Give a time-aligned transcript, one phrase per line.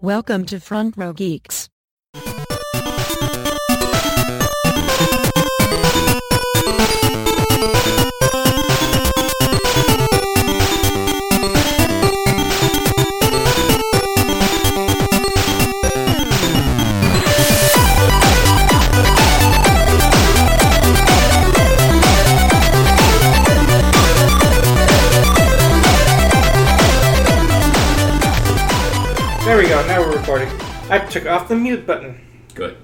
[0.00, 1.68] Welcome to Front Row Geeks.
[30.38, 30.66] Recording.
[30.90, 32.20] I took off the mute button.
[32.54, 32.76] Good.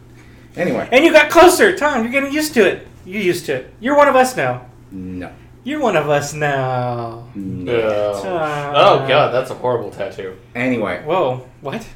[0.56, 2.02] Anyway, And you got closer, Tom.
[2.02, 2.86] You're getting used to it.
[3.04, 3.74] You're used to it.
[3.80, 4.66] You're one of us now.
[4.90, 5.32] no.
[5.66, 7.27] You're one of us now.
[7.34, 7.72] No.
[8.12, 10.36] Uh, oh god, that's a horrible tattoo.
[10.54, 11.48] Anyway, Whoa.
[11.62, 11.88] What?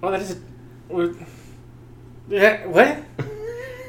[0.00, 0.30] Well, that is.
[0.30, 0.38] A,
[0.88, 1.16] we're-
[2.28, 3.02] yeah, what?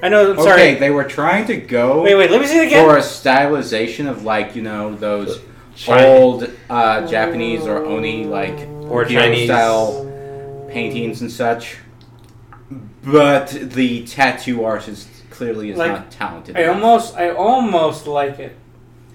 [0.02, 0.32] I know.
[0.32, 0.74] I'm okay, sorry.
[0.76, 2.32] they were trying to go Wait, wait.
[2.32, 2.88] Let me see it again.
[2.88, 5.40] for a stylization of like you know those
[5.76, 8.58] Chinese- old uh, Japanese or Oni like
[8.90, 9.48] Or hero Chinese.
[9.48, 10.06] style
[10.70, 11.78] paintings and such.
[13.04, 16.58] But the tattoo artist clearly is Like, not talented.
[16.58, 16.76] I enough.
[16.76, 18.56] almost, I almost like it.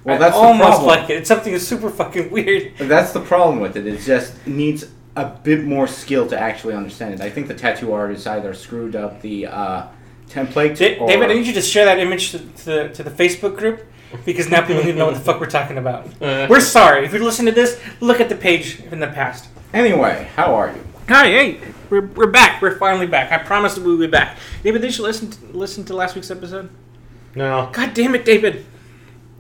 [0.05, 0.87] well, I that's the almost problem.
[0.87, 1.17] like it.
[1.19, 2.73] It's something super fucking weird.
[2.79, 3.87] That's the problem with it.
[3.87, 4.87] It just needs
[5.17, 7.21] a bit more skill to actually understand it.
[7.21, 9.87] I think the tattoo artist either screwed up the uh,
[10.29, 10.77] template.
[10.79, 13.11] Da- or, David, I need you to share that image to, to, the, to the
[13.11, 13.85] Facebook group
[14.25, 16.09] because now people need to know what the fuck we're talking about.
[16.23, 17.05] Uh, We're sorry.
[17.05, 19.49] If you listen to this, look at the page in the past.
[19.75, 20.81] Anyway, how are you?
[21.09, 22.63] Hi, hey, we're, we're back.
[22.63, 23.33] We're finally back.
[23.33, 24.39] I promised that we would be back.
[24.63, 26.71] David, did you listen to, listen to last week's episode?
[27.35, 27.69] no.
[27.73, 28.65] God damn it, David.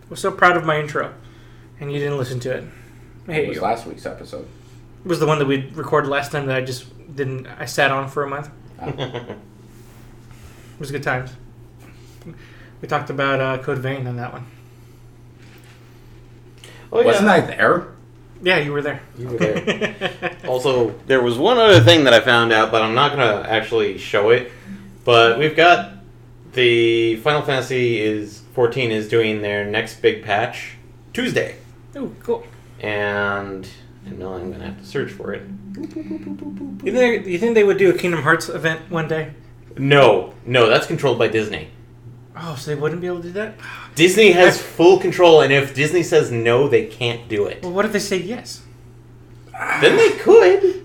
[0.02, 1.14] I was so proud of my intro,
[1.78, 2.64] and you didn't listen to it.
[3.28, 3.62] I It was you.
[3.62, 4.48] last week's episode.
[5.04, 7.46] It was the one that we recorded last time that I just didn't.
[7.46, 8.50] I sat on for a month.
[10.74, 11.30] It was good times.
[12.82, 14.44] We talked about uh, Code Vein on that one.
[16.92, 17.06] Oh, yeah.
[17.06, 17.93] Wasn't I there?
[18.42, 19.00] Yeah, you were there.
[19.16, 20.36] You were there.
[20.48, 23.98] also, there was one other thing that I found out, but I'm not gonna actually
[23.98, 24.50] show it.
[25.04, 25.92] But we've got
[26.52, 30.76] the Final Fantasy is 14 is doing their next big patch
[31.12, 31.56] Tuesday,
[31.96, 32.44] oh, cool.
[32.80, 33.68] and
[34.06, 35.42] I know I'm gonna have to search for it.
[35.76, 39.32] You think, you think they would do a Kingdom Hearts event one day?
[39.76, 41.68] No, no, that's controlled by Disney.
[42.36, 43.54] Oh, so they wouldn't be able to do that?
[43.94, 47.62] Disney has full control, and if Disney says no, they can't do it.
[47.62, 48.62] Well, what if they say yes?
[49.52, 50.84] Then they could,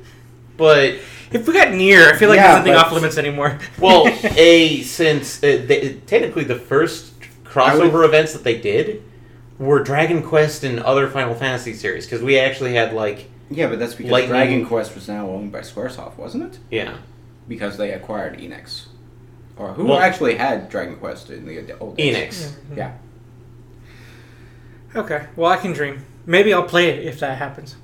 [0.58, 0.96] but
[1.32, 3.58] If we got near, I feel like Yeah, there's nothing but- off limits anymore.
[3.80, 4.06] well,
[4.38, 9.04] a since uh, they, technically the first crossover events that they did
[9.58, 13.80] were Dragon Quest and other Final Fantasy series because we actually had like Yeah, but
[13.80, 16.60] that's because Lightning- Dragon Quest was now owned by Squaresoft, wasn't it?
[16.70, 16.98] yeah
[17.48, 18.86] Because they acquired Enix.
[19.60, 22.16] Or who Well- actually had Dragon Quest in the old days?
[22.16, 22.78] Enix.
[22.78, 22.94] Yeah.
[24.96, 26.04] Okay, well, I can dream.
[26.26, 27.76] Maybe I'll play it if that happens.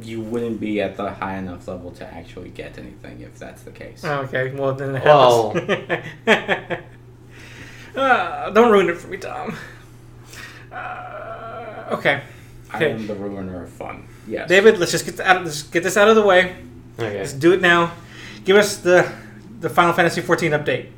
[0.00, 3.70] You wouldn't be at the high enough level to actually get anything if that's the
[3.70, 4.04] case.
[4.04, 6.04] Okay, well, then it Well- happens.
[7.96, 9.56] uh, don't ruin it for me, Tom.
[10.70, 12.20] Uh, okay.
[12.72, 14.06] I am the ruiner of fun.
[14.28, 14.48] Yes.
[14.48, 16.56] David, let's just get, out, let's get this out of the way.
[16.98, 17.18] okay.
[17.18, 17.92] Let's do it now.
[18.44, 19.10] Give us the
[19.60, 20.88] the Final Fantasy 14 update.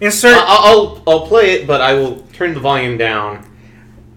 [0.00, 3.44] Insert I- I'll I'll play it, but I will turn the volume down.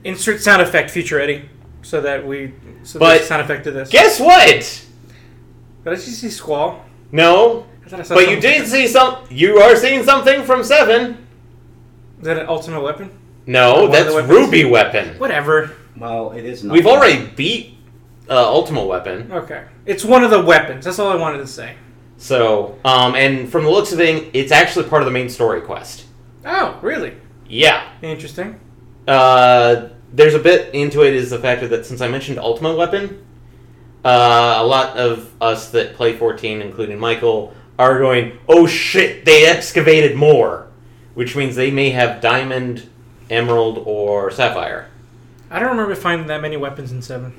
[0.03, 1.49] insert sound effect, future Eddie,
[1.81, 2.53] so that we
[2.83, 3.89] so But- there's sound effect to this.
[3.89, 4.47] Guess what?
[5.83, 6.85] Did I just see squall?
[7.11, 8.41] No, I thought I saw but you something.
[8.41, 9.17] did see some.
[9.29, 11.17] You are seeing something from Seven.
[12.19, 13.09] Is that an ultimate weapon?
[13.47, 14.31] No, One of that's the weapons?
[14.31, 15.07] Ruby Weapon.
[15.17, 15.71] Whatever.
[15.97, 16.73] Well, it is not.
[16.73, 17.77] We've already beat
[18.29, 19.31] uh, Ultimate Weapon.
[19.31, 20.85] Okay, it's one of the weapons.
[20.85, 21.73] That's all I wanted to say.
[22.21, 25.59] So, um, and from the looks of it, it's actually part of the main story
[25.59, 26.05] quest.
[26.45, 27.15] Oh, really?
[27.47, 27.91] Yeah.
[28.03, 28.59] Interesting.
[29.07, 33.25] Uh, there's a bit into it is the fact that since I mentioned Ultimate Weapon,
[34.05, 39.47] uh, a lot of us that play 14, including Michael, are going, oh shit, they
[39.47, 40.67] excavated more.
[41.15, 42.87] Which means they may have Diamond,
[43.31, 44.91] Emerald, or Sapphire.
[45.49, 47.33] I don't remember finding that many weapons in seven.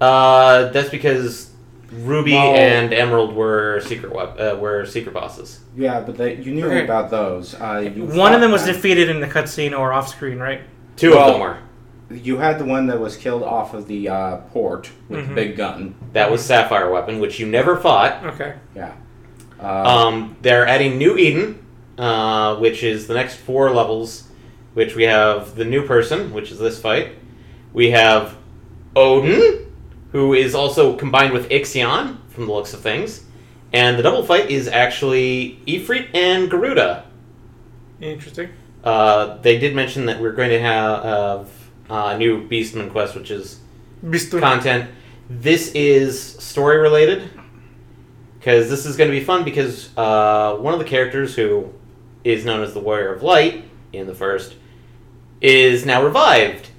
[0.00, 1.52] Uh, that's because
[1.92, 5.60] Ruby Well- and Emerald were secret wep- uh, were secret bosses.
[5.76, 6.84] Yeah, but they, you knew Okay.
[6.84, 7.54] about those.
[7.54, 10.62] Uh, One of them was fought defeated in the cutscene or off screen, right?
[10.96, 11.56] Two Well- of them were.
[12.08, 15.28] You had the one that was killed off of the uh, port with Mhm.
[15.28, 15.94] the big gun.
[16.12, 18.22] That was Sapphire Weapon, which you never fought.
[18.34, 18.52] Okay.
[18.76, 18.92] Yeah.
[19.60, 21.58] Uh, Um, they're adding New Eden,
[21.98, 24.24] uh, which is the next four levels,
[24.74, 27.08] which we have the new person, which is this fight.
[27.72, 28.36] We have
[28.94, 29.65] Odin,
[30.16, 33.22] who is also combined with Ixion, from the looks of things.
[33.74, 37.04] And the double fight is actually Ifrit and Garuda.
[38.00, 38.48] Interesting.
[38.82, 41.52] Uh, they did mention that we're going to have
[41.90, 43.60] uh, a new Beastman quest, which is
[44.02, 44.40] Bistun.
[44.40, 44.90] content.
[45.28, 47.28] This is story related.
[48.38, 51.70] because this is going to be fun because uh, one of the characters who
[52.24, 54.56] is known as the Warrior of Light in the first
[55.42, 56.70] is now revived.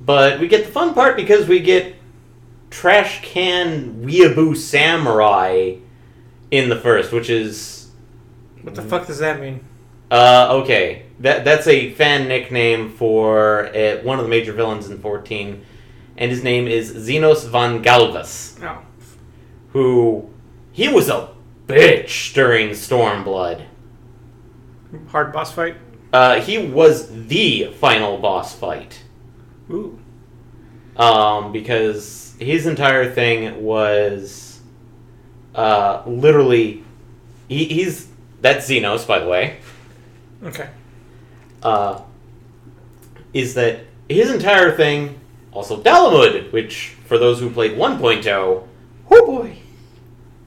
[0.00, 1.97] But we get the fun part because we get
[2.70, 5.76] Trash Can Weeaboo Samurai
[6.50, 7.90] in the first, which is
[8.62, 9.64] What the fuck does that mean?
[10.10, 11.04] uh, okay.
[11.20, 15.64] That that's a fan nickname for uh, one of the major villains in 14,
[16.16, 18.78] and his name is Zenos von Galvus, Oh.
[19.72, 20.30] who
[20.70, 21.30] he was a
[21.66, 23.64] bitch during Stormblood.
[25.08, 25.76] Hard boss fight?
[26.12, 29.02] Uh, he was the final boss fight.
[29.70, 29.98] Ooh.
[30.96, 34.60] um, because his entire thing was
[35.54, 36.84] uh, literally
[37.48, 38.08] he, he's
[38.40, 39.58] that's Zenos by the way
[40.44, 40.68] Okay.
[41.62, 42.00] uh,
[43.34, 45.18] is that his entire thing
[45.52, 48.26] also Dalamud which for those who played 1.0
[49.10, 49.56] oh boy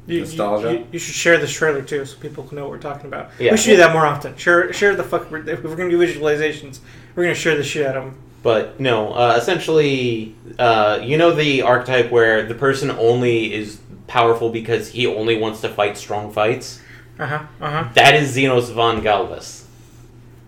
[0.08, 0.72] You, you- Nostalgia?
[0.74, 3.32] You, you should share this trailer too, so people can know what we're talking about.
[3.40, 3.52] Yeah.
[3.52, 4.36] We should do that more often.
[4.38, 5.24] Share, share the fuck.
[5.32, 6.80] If we're gonna do visualizations,
[7.16, 8.22] we're gonna share the shit out of them.
[8.44, 14.50] But no uh, essentially uh, you know the archetype where the person only is powerful
[14.50, 16.82] because he only wants to fight strong fights
[17.20, 17.46] Uh huh.
[17.62, 17.90] Uh huh.
[17.94, 19.66] that is Zenos von Galvus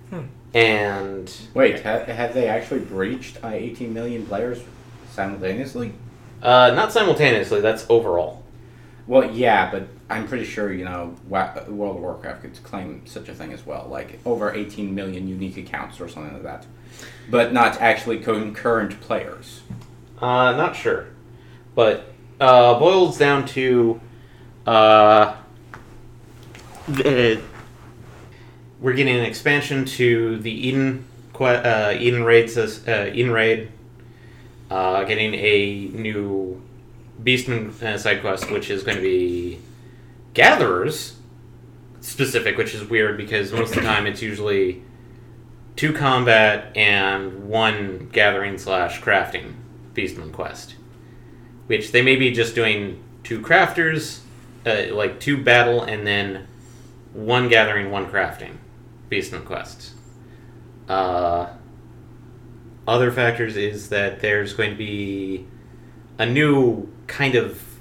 [0.10, 0.24] Hmm.
[0.54, 4.60] and Wait, ha- have they actually breached uh, 18 million players
[5.12, 5.94] simultaneously?
[6.42, 7.62] Uh, not simultaneously.
[7.62, 8.44] That's overall.
[9.08, 13.34] Well, yeah, but I'm pretty sure you know World of Warcraft could claim such a
[13.34, 16.66] thing as well, like over 18 million unique accounts or something like that,
[17.30, 19.62] but not actually concurrent players.
[20.22, 21.08] Uh, not sure,
[21.76, 24.00] but uh, boils down to
[24.66, 25.36] uh,
[26.88, 27.42] the,
[28.80, 31.06] we're getting an expansion to the Eden
[31.40, 33.72] uh, Eden raid uh, Eden raid.
[34.70, 36.60] Uh, getting a new
[37.22, 39.60] Beastman uh, side quest, which is going to be
[40.34, 41.16] gatherers
[42.02, 44.84] specific, which is weird because most of the time it's usually
[45.76, 49.54] two combat and one gathering slash crafting
[49.94, 50.76] Beastman quest,
[51.68, 54.20] which they may be just doing two crafters,
[54.66, 56.48] uh, like two battle, and then
[57.14, 58.58] one gathering, one crafting
[59.10, 59.94] Beastman quests.
[60.90, 61.48] Uh,
[62.88, 65.48] other factors is that there's going to be
[66.18, 67.73] a new kind of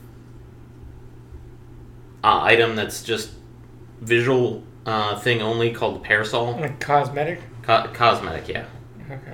[2.25, 3.31] uh, item that's just
[4.01, 6.53] visual uh, thing only called the parasol.
[6.61, 7.41] Like cosmetic.
[7.63, 8.67] Co- cosmetic, yeah.
[9.11, 9.33] Okay.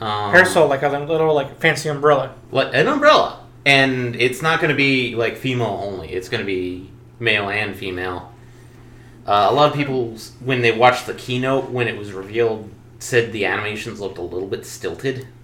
[0.00, 2.34] Um, Parasol, like a little like fancy umbrella.
[2.52, 6.12] like an umbrella, and it's not going to be like female only.
[6.12, 8.32] It's going to be male and female.
[9.26, 12.70] Uh, a lot of people, when they watched the keynote when it was revealed,
[13.00, 15.26] said the animations looked a little bit stilted.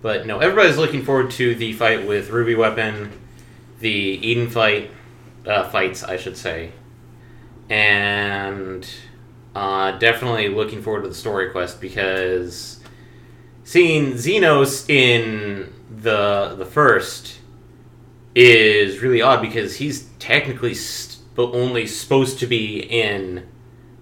[0.00, 3.10] But no, everybody's looking forward to the fight with Ruby Weapon,
[3.80, 4.90] the Eden fight,
[5.46, 6.72] uh, fights, I should say,
[7.68, 8.88] and
[9.54, 12.80] uh, definitely looking forward to the story quest because
[13.64, 17.38] seeing Zenos in the the first
[18.34, 23.48] is really odd because he's technically st- only supposed to be in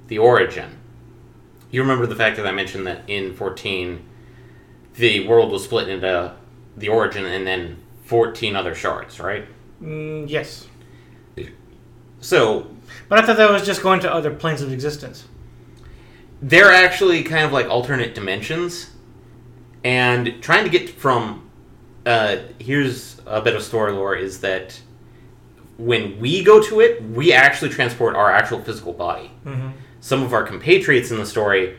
[0.08, 0.78] the origin.
[1.70, 4.02] You remember the fact that I mentioned that in 14
[4.94, 6.34] the world was split into
[6.76, 9.46] the origin and then 14 other shards, right?
[9.82, 10.66] Mm, yes.
[12.20, 12.66] So
[13.08, 15.26] But I thought that was just going to other planes of existence.
[16.42, 18.90] they're actually kind of like alternate dimensions
[19.84, 21.48] and trying to get from
[22.04, 24.80] uh, here's a bit of story lore is that
[25.78, 29.68] when we go to it we actually transport our actual physical body Mm-hmm.
[30.00, 31.76] some of our compatriots in the story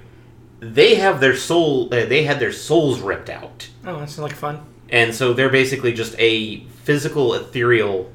[0.60, 4.36] they have their soul uh, they had their souls ripped out Oh, that sounds like
[4.36, 4.60] fun.
[4.90, 8.10] and so they're basically just a physical ethereal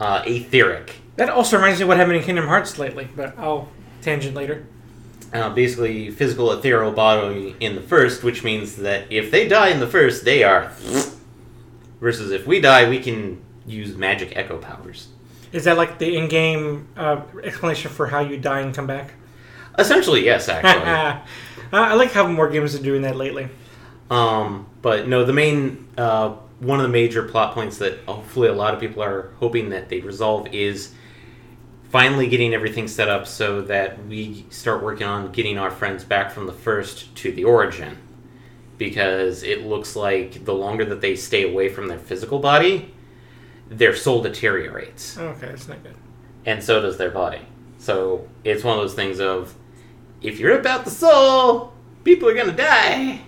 [0.00, 3.68] uh, etheric That also reminds me of what happened in Kingdom Hearts lately, but I'll
[4.00, 4.64] tangent later.
[5.34, 9.80] uh, basically physical ethereal body in the first, which means that if they die in
[9.80, 10.72] the first, they are.
[12.00, 15.08] Versus if we die, we can use magic echo powers.
[15.52, 19.12] Is that like the in-game uh, explanation for how you die and come back?
[19.78, 20.90] Essentially, yes, actually.
[20.90, 21.20] I
[21.72, 23.48] I like how more games are doing that lately.
[24.10, 26.34] um, but no, the main uh,
[26.64, 29.88] one of the major plot points that hopefully a lot of people are hoping that
[29.88, 30.94] they resolve is
[31.90, 36.32] finally getting everything set up so that we start working on getting our friends back
[36.32, 37.98] from the first to the origin.
[38.78, 42.92] Because it looks like the longer that they stay away from their physical body,
[43.68, 45.16] their soul deteriorates.
[45.16, 45.94] Okay, that's not good.
[46.44, 47.40] And so does their body.
[47.78, 49.54] So it's one of those things of
[50.20, 53.20] if you're about the soul, people are gonna die.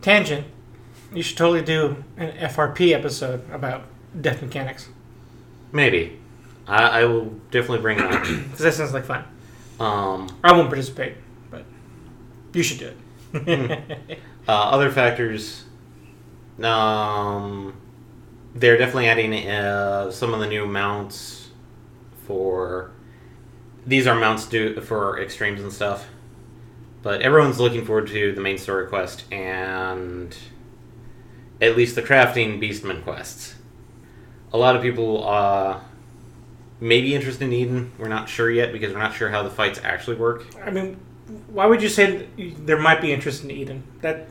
[0.00, 0.46] Tangent.
[1.14, 3.84] You should totally do an FRP episode about
[4.18, 4.88] death mechanics.
[5.70, 6.18] Maybe.
[6.66, 8.24] I, I will definitely bring it up.
[8.26, 9.24] Because that sounds like fun.
[9.78, 11.16] Um, I won't participate,
[11.50, 11.64] but
[12.52, 12.92] you should do
[13.34, 14.18] it.
[14.48, 15.64] uh, other factors.
[16.62, 17.74] Um,
[18.54, 21.48] they're definitely adding uh, some of the new mounts
[22.26, 22.92] for.
[23.84, 26.06] These are mounts do for extremes and stuff,
[27.02, 30.36] but everyone's looking forward to the main story quest and
[31.62, 33.54] at least the crafting beastman quests.
[34.52, 35.80] A lot of people uh,
[36.80, 37.92] may be interested in Eden.
[37.96, 40.44] We're not sure yet because we're not sure how the fights actually work.
[40.62, 40.98] I mean,
[41.46, 43.84] why would you say there might be interest in Eden?
[44.02, 44.26] That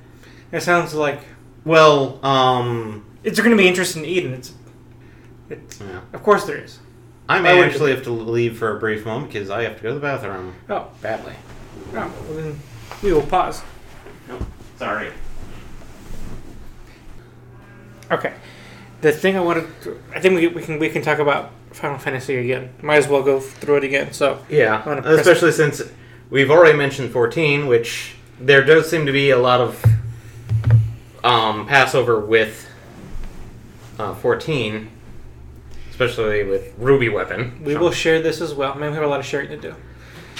[0.52, 1.22] that sounds like
[1.66, 4.34] Well, um, it's going to be interest in Eden.
[4.34, 4.54] It's,
[5.50, 6.02] it's yeah.
[6.14, 6.80] of course there is.
[7.30, 9.78] I may would actually it have to leave for a brief moment because I have
[9.78, 11.34] to go to the bathroom Oh, badly.
[11.94, 12.60] oh well then
[13.02, 13.64] we will pause.
[14.78, 15.12] Sorry.
[18.12, 18.34] Okay.
[19.02, 21.98] The thing I wanted, to, I think we, we can we can talk about Final
[21.98, 22.70] Fantasy again.
[22.82, 24.14] Might as well go through it again.
[24.14, 25.82] So Yeah, especially since
[26.30, 29.84] we've already mentioned 14, which there does seem to be a lot of
[31.24, 32.68] um, Passover with
[33.98, 34.90] uh, 14,
[35.90, 37.64] especially with Ruby Weapon.
[37.64, 38.76] we will share this as well.
[38.76, 39.76] Man, we have a lot of sharing to do.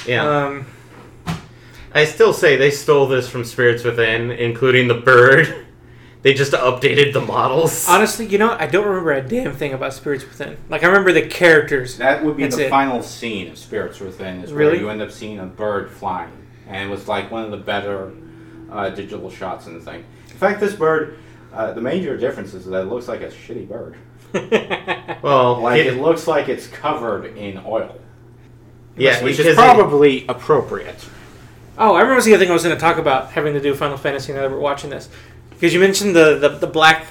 [0.08, 0.46] Yeah.
[0.46, 0.66] Um,
[1.94, 5.68] I still say they stole this from Spirits Within, including the bird.
[6.24, 7.88] They just updated the models.
[7.90, 10.58] honestly, you know, I don't remember a damn thing about Spirits Within.
[10.70, 11.98] Like I remember the characters.
[11.98, 12.70] That would be That's the it.
[12.70, 14.74] final scene of Spirits Within, is Really?
[14.74, 16.32] where you end up seeing a bird flying,
[16.68, 18.12] and it was like one of the better
[18.72, 20.04] uh, digital shots in the thing.
[20.30, 21.18] In fact, this bird,
[21.54, 23.96] uh, the major difference is that it looks like a shitty bird.
[25.24, 28.00] well, Like it- it looks like it's covered in oil,
[28.96, 31.04] yeah, which because is it- probably appropriate.
[31.78, 33.74] Oh, I remember the other thing I was going to talk about having to do
[33.74, 35.10] Final Fantasy now that we're watching this.
[35.62, 37.06] Because you mentioned the, the, the black,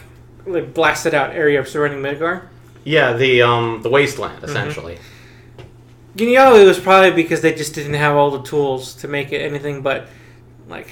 [0.45, 2.49] like, blasted out area surrounding Midgar.
[2.83, 4.99] yeah, the um, the wasteland essentially.
[6.17, 9.31] You know, it was probably because they just didn't have all the tools to make
[9.31, 10.09] it anything but,
[10.69, 10.89] like,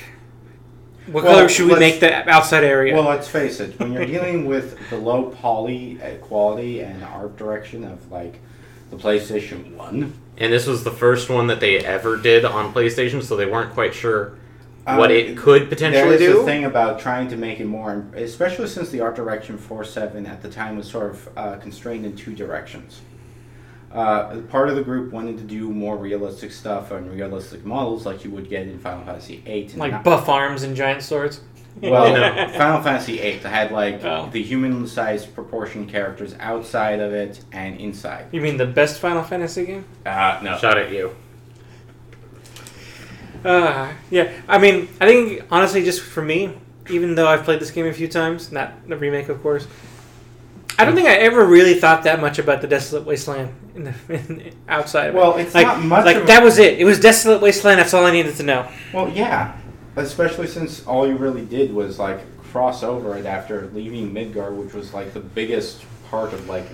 [1.09, 2.95] what Well, color should we make the outside area?
[2.95, 3.77] Well, let's face it.
[3.81, 8.39] When you're dealing with the low poly uh, quality and art direction of like
[8.91, 13.21] the PlayStation One, And this was the first one that they ever did on PlayStation,
[13.21, 14.35] so they weren't quite sure
[14.97, 16.41] what Um, it could potentially There is do.
[16.41, 20.25] a thing about trying to make it more, especially since the art direction for Seven
[20.27, 23.01] at the time was sort of uh, constrained in two directions.
[23.93, 28.23] Uh, part of the group wanted to do more realistic stuff and realistic models, like
[28.23, 29.71] you would get in Final Fantasy VIII.
[29.77, 31.41] Like not- buff arms and giant swords.
[31.81, 32.49] well, You know.
[32.59, 34.29] Final Fantasy VIII had like Oh.
[34.31, 38.27] the human-sized proportion characters outside of it and inside.
[38.31, 39.85] You mean the best Final Fantasy game?
[40.05, 40.59] Uh, no.
[40.59, 41.15] Shot at you.
[43.45, 44.33] Uh, yeah.
[44.49, 46.55] I mean, I think honestly, just for me,
[46.91, 49.67] even though I've played this game a few times, not the remake, of course,
[50.79, 53.95] I don't think I ever really thought that much about the Desolate Wasteland in the,
[54.09, 55.09] in, outside.
[55.09, 55.19] Of it.
[55.19, 56.79] Well, it's like, not much like that was it.
[56.79, 57.81] It was Desolate Wasteland.
[57.81, 58.71] That's all I needed to know.
[58.93, 59.57] Well, yeah,
[59.97, 64.73] especially since all you really did was like cross over it after leaving Midgar, which
[64.73, 66.65] was like the biggest part of like.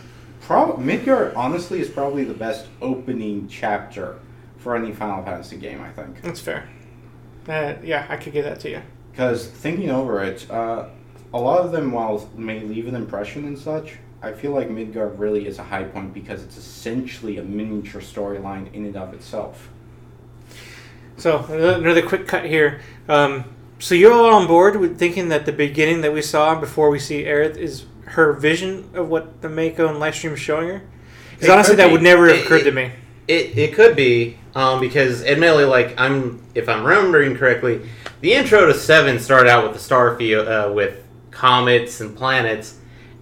[0.42, 4.18] Prob- Midgar, honestly, is probably the best opening chapter
[4.64, 5.83] for any Final Fantasy game.
[5.83, 6.66] I think That's fair.
[7.47, 8.80] Uh, yeah, I could give that to you.
[9.12, 10.87] because thinking over it, uh,
[11.35, 15.12] a lot of them, while may leave an impression and such, I feel like Midgar
[15.18, 19.68] really is a high point because it's essentially a miniature storyline in and of itself.
[21.18, 22.80] So another another quick cut here.
[23.09, 23.44] Um,
[23.78, 26.99] so you're all on board with thinking that the beginning that we saw before we
[26.99, 30.83] see Aerith is her vision of what the Mako and Lifestream is showing her?
[31.33, 31.92] Because honestly, that be.
[31.92, 32.92] would never have It- occurred to me.
[33.28, 37.89] It, it could be um, because admittedly, like I'm, if I'm remembering correctly,
[38.21, 42.79] the intro to Seven started out with the star field uh, with comets and planets,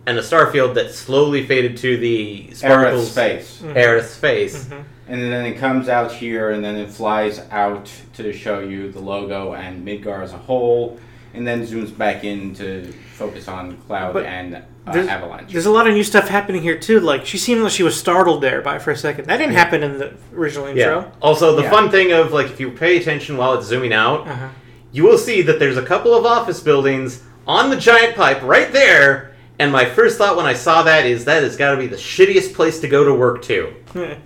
[0.07, 3.63] and a star field that slowly faded to the Aerith's sparkles face.
[3.63, 4.65] Aerith's face.
[4.67, 4.85] Mhm.
[5.09, 9.01] And then it comes out here, and then it flies out to show you the
[9.01, 10.99] logo and Midgar as a whole,
[11.35, 15.53] and then zooms back in to focus on Cloud But and uh, there's- Avalanche.
[15.53, 17.01] There's a lot of new stuff happening here too.
[17.01, 19.27] Like she seemed like she was startled there by for a second.
[19.27, 20.81] That didn't happen in the original intro.
[20.85, 20.97] Yeah.
[20.99, 21.13] intro.
[21.23, 21.71] Also, the Yeah.
[21.71, 24.49] fun thing of like if you pay attention while it's zooming out, Uh-huh.
[24.93, 28.73] you will see that there's a couple of office buildings on the giant pipe right
[28.73, 29.31] there.
[29.59, 31.97] And my first thought when I saw that is that has got to be the
[31.97, 33.73] shittiest place to go to work to.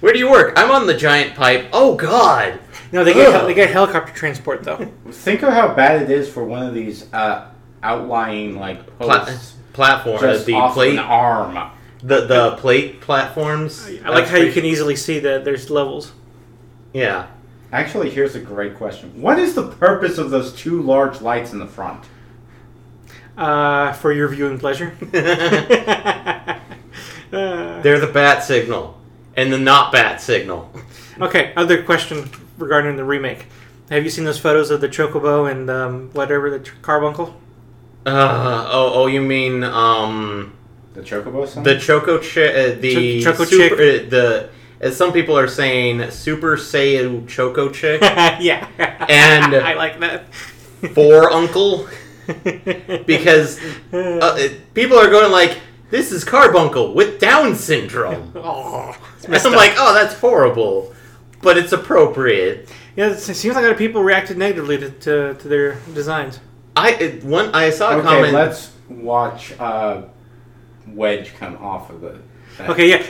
[0.00, 0.54] Where do you work?
[0.56, 1.66] I'm on the giant pipe.
[1.74, 2.58] Oh God!
[2.92, 3.46] No, they get Ugh.
[3.46, 4.90] they get helicopter transport though.
[5.10, 7.48] Think of how bad it is for one of these uh,
[7.82, 11.70] outlying like Pla- posts platform, uh, just the off plate, an arm.
[12.02, 13.86] the the plate platforms.
[13.86, 16.12] I like That's how you pretty- can easily see that there's levels.
[16.92, 17.26] Yeah.
[17.72, 21.58] Actually, here's a great question: What is the purpose of those two large lights in
[21.60, 22.04] the front?
[23.38, 24.94] Uh, for your viewing pleasure.
[27.32, 28.98] Uh, They're the bat signal
[29.36, 30.68] and the not bat signal.
[31.20, 32.28] okay, other question
[32.60, 33.46] regarding the remake.
[33.90, 37.34] Have you seen those photos of the Chocobo and um, whatever, the tr- Carbuncle?
[38.06, 40.52] Uh, oh, oh, you mean um
[40.94, 41.64] The Chocobo song?
[41.64, 44.48] the Choco chick, uh, the Ch- Choco super, uh, the
[44.80, 48.00] as some people are saying, Super Saiyan Choco chick
[48.40, 48.66] yeah.
[49.08, 50.32] And- I like that.
[50.94, 51.86] for Uncle
[53.06, 53.58] because
[53.92, 55.58] uh, it- people are going like,
[55.90, 58.32] this is Carbuncle with Down syndrome.
[58.36, 59.56] oh, it's And I'm up.
[59.58, 60.94] like, oh, that's horrible,
[61.42, 62.68] but it's appropriate.
[62.96, 66.40] yeah, it seems like a lot of people reacted negatively to, to, to their designs.
[66.76, 68.32] I it, one I saw a okay, comment.
[68.32, 70.02] let's watch uh,
[70.88, 72.20] Wedge come off of the.
[72.56, 72.70] thing.
[72.70, 73.06] Okay, yeah.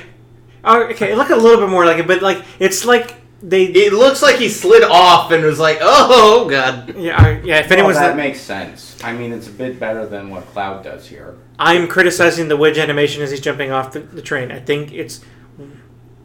[0.65, 3.65] Oh, okay, it looked a little bit more like it, but like it's like they.
[3.65, 6.95] It looks like he slid off and was like, oh god.
[6.97, 7.59] yeah, I- yeah.
[7.61, 8.97] If Well, anyone's, that makes sense.
[9.03, 11.37] I mean, it's a bit better than what Cloud does here.
[11.59, 14.51] I'm criticizing the wedge animation as he's jumping off the, the train.
[14.51, 15.21] I think it's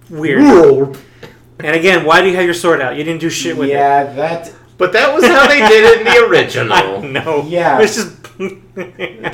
[0.09, 0.97] weird.
[1.59, 2.95] And again, why do you have your sword out?
[2.97, 3.73] You didn't do shit with it.
[3.73, 4.53] yeah, that.
[4.77, 7.01] But that was how they did it in the original.
[7.01, 7.43] No.
[7.47, 7.79] Yeah.
[7.81, 8.15] It's just.
[8.39, 9.33] it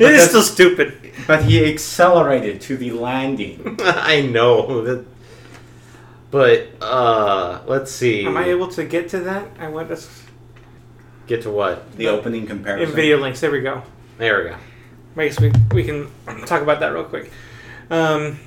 [0.00, 0.98] is still stupid.
[1.26, 3.76] But he accelerated to the landing.
[3.80, 4.82] I know.
[4.82, 5.04] That,
[6.30, 8.26] but uh, let's see.
[8.26, 9.48] Am I able to get to that?
[9.58, 9.98] I want to.
[11.26, 11.96] Get to what?
[11.96, 12.90] The opening comparison.
[12.90, 13.40] In video links.
[13.40, 13.82] There we go.
[14.18, 14.56] There we go.
[15.16, 16.10] I guess we, we can
[16.46, 17.30] talk about that real quick.
[17.90, 18.38] Um,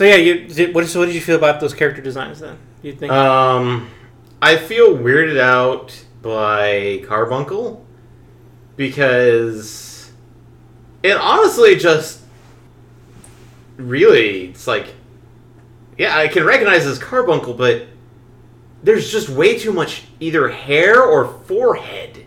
[0.00, 2.56] so yeah, you did, what, so what did you feel about those character designs then?
[2.80, 3.12] You think?
[3.12, 3.90] Um,
[4.40, 7.84] I feel weirded out by Carbuncle
[8.76, 10.10] because
[11.02, 12.22] it honestly just
[13.76, 14.94] really it's like
[15.98, 17.86] yeah I can recognize as Carbuncle, but
[18.82, 22.24] there's just way too much either hair or forehead.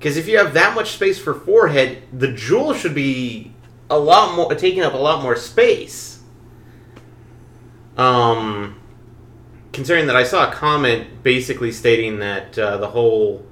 [0.00, 3.52] Because if you have that much space for forehead, the jewel should be
[3.88, 6.11] a lot more taking up a lot more space.
[7.96, 8.80] Um,
[9.72, 13.46] considering that I saw a comment basically stating that uh, the whole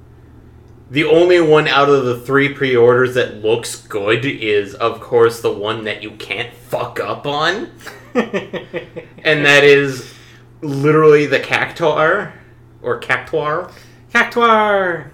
[0.89, 5.51] the only one out of the three pre-orders that looks good is of course the
[5.51, 7.71] one that you can't fuck up on
[8.13, 10.13] and that is
[10.61, 12.33] literally the cactuar
[12.81, 13.71] or cactuar
[14.13, 15.09] Cactuar.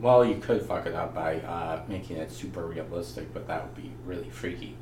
[0.00, 3.74] Well, you could fuck it up by uh, making it super realistic, but that would
[3.74, 4.76] be really freaky.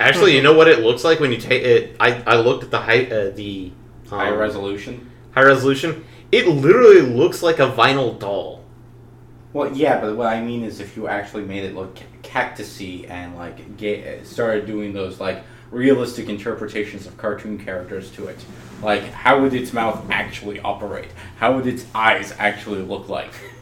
[0.00, 2.70] Actually you know what it looks like when you take it I, I looked at
[2.70, 3.72] the high uh, the
[4.10, 5.10] um, High resolution.
[5.32, 8.64] high resolution it literally looks like a vinyl doll
[9.52, 13.36] Well, yeah, but what I mean is if you actually made it look cactusy and
[13.36, 18.38] like get, started doing those like realistic interpretations of cartoon characters to it,
[18.82, 21.10] like how would its mouth actually operate?
[21.38, 23.32] How would its eyes actually look like?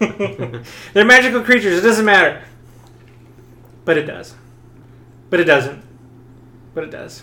[0.92, 1.78] They're magical creatures.
[1.78, 2.42] It doesn't matter.
[3.86, 4.34] But it does.
[5.30, 5.82] But it doesn't.
[6.74, 7.22] But it does.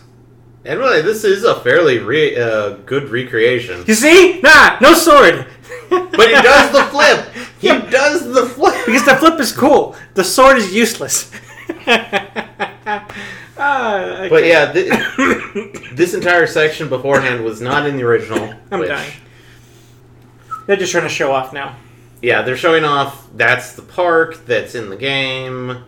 [0.65, 4.39] and really this is a fairly re- uh, good recreation You see?
[4.41, 5.45] Nah, no sword.
[5.89, 7.27] But he does the flip.
[7.59, 8.73] He does the flip.
[8.85, 9.95] because the flip is cool.
[10.15, 11.31] The sword is useless.
[13.57, 14.89] Ah, But yeah, thi-
[15.93, 18.53] this entire section beforehand was not in the original.
[18.71, 19.13] I'm which- dying.
[20.67, 21.75] They're just trying to show off now.
[22.21, 23.27] Yeah, they're showing off.
[23.35, 24.45] That's the park.
[24.45, 25.83] That's in the game.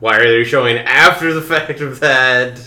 [0.00, 2.60] Why are they showing after the fact of that?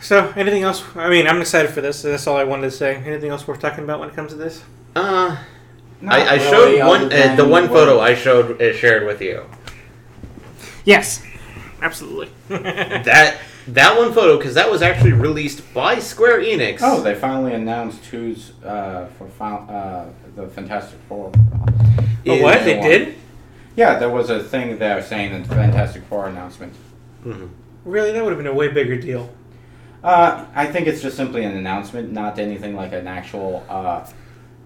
[0.00, 0.84] So, anything else?
[0.96, 2.02] I mean, I'm excited for this.
[2.02, 2.96] That's all I wanted to say.
[2.96, 4.62] Anything else worth talking about when it comes to this?
[4.94, 5.36] Uh,
[6.02, 7.04] Not I, I really, showed other one.
[7.06, 9.44] Uh, than the one what- photo I showed uh, shared with you.
[10.84, 11.22] Yes,
[11.80, 12.28] absolutely.
[12.48, 16.80] That that one photo because that was actually released by Square Enix.
[16.82, 21.32] Oh, they finally announced who's uh, for fin- uh, the Fantastic Four.
[22.26, 22.62] Oh, what?
[22.64, 22.86] They one.
[22.90, 23.14] did?
[23.76, 26.74] Yeah, there was a thing there saying the Fantastic Four announcement.
[27.24, 27.48] Mhm.
[27.84, 28.12] Really?
[28.12, 29.30] That would have been a way bigger deal.
[30.02, 34.06] Uh, I think it's just simply an announcement, not anything like an actual uh,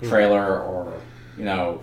[0.02, 0.92] trailer or
[1.36, 1.80] you know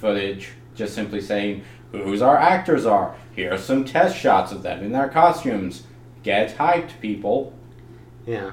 [0.00, 0.50] footage.
[0.74, 3.14] Just simply saying who's our actors are.
[3.34, 5.84] Here's some test shots of them in their costumes.
[6.22, 7.52] Get hyped, people.
[8.26, 8.52] Yeah.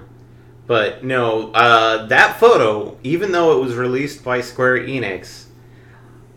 [0.68, 5.46] But no, uh, that photo, even though it was released by Square Enix,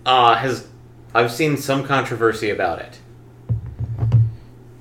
[0.06, 0.66] uh, has
[1.14, 2.98] I've seen some controversy about it.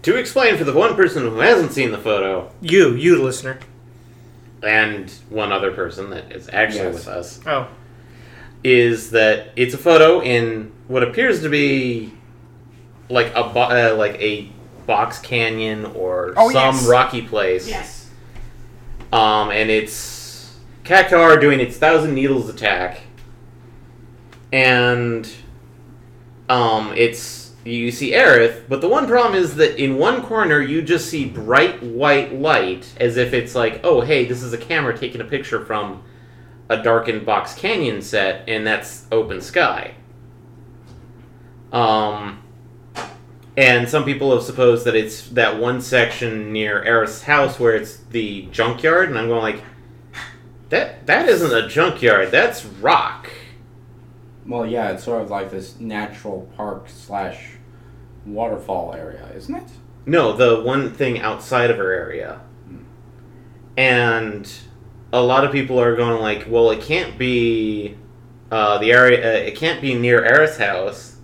[0.04, 3.60] To explain for the one person who hasn't seen the photo, You, you, the listener.
[4.62, 6.94] and one other person that is actually Yes.
[6.96, 7.68] with us, Oh.
[8.64, 12.14] is that it's a photo in what appears to be
[13.10, 14.50] like a bo- uh, like a
[14.88, 16.88] box canyon or Oh, some yes.
[16.88, 17.68] rocky place.
[17.68, 18.08] Yes.
[19.14, 23.02] Um, and it's Cactuar doing its Thousand Needles attack.
[24.52, 25.30] And
[26.54, 30.84] um, it's you see Aerith, but the one problem is that in one corner you
[30.84, 34.96] just see bright white light as if it's like, oh, hey, this is a camera
[34.96, 36.04] taking a picture from
[36.70, 39.96] a darkened box canyon set, and that's open sky.
[41.72, 42.44] Um,
[43.58, 47.98] and some people have supposed that it's that one section near Aerith's house where it's
[48.12, 49.64] the junkyard, and I'm going like,
[50.70, 53.32] that that isn't a junkyard, that's rock.
[54.46, 57.52] Well, yeah, it's sort of like this natural park slash
[58.26, 59.70] waterfall area, isn't it?
[60.06, 62.42] No, the one thing outside of her area.
[63.78, 64.52] And
[65.12, 67.98] a lot of people are going like, well, it can't be
[68.52, 69.20] uh, the area.
[69.20, 71.18] Uh, it can't be near Aerith's house,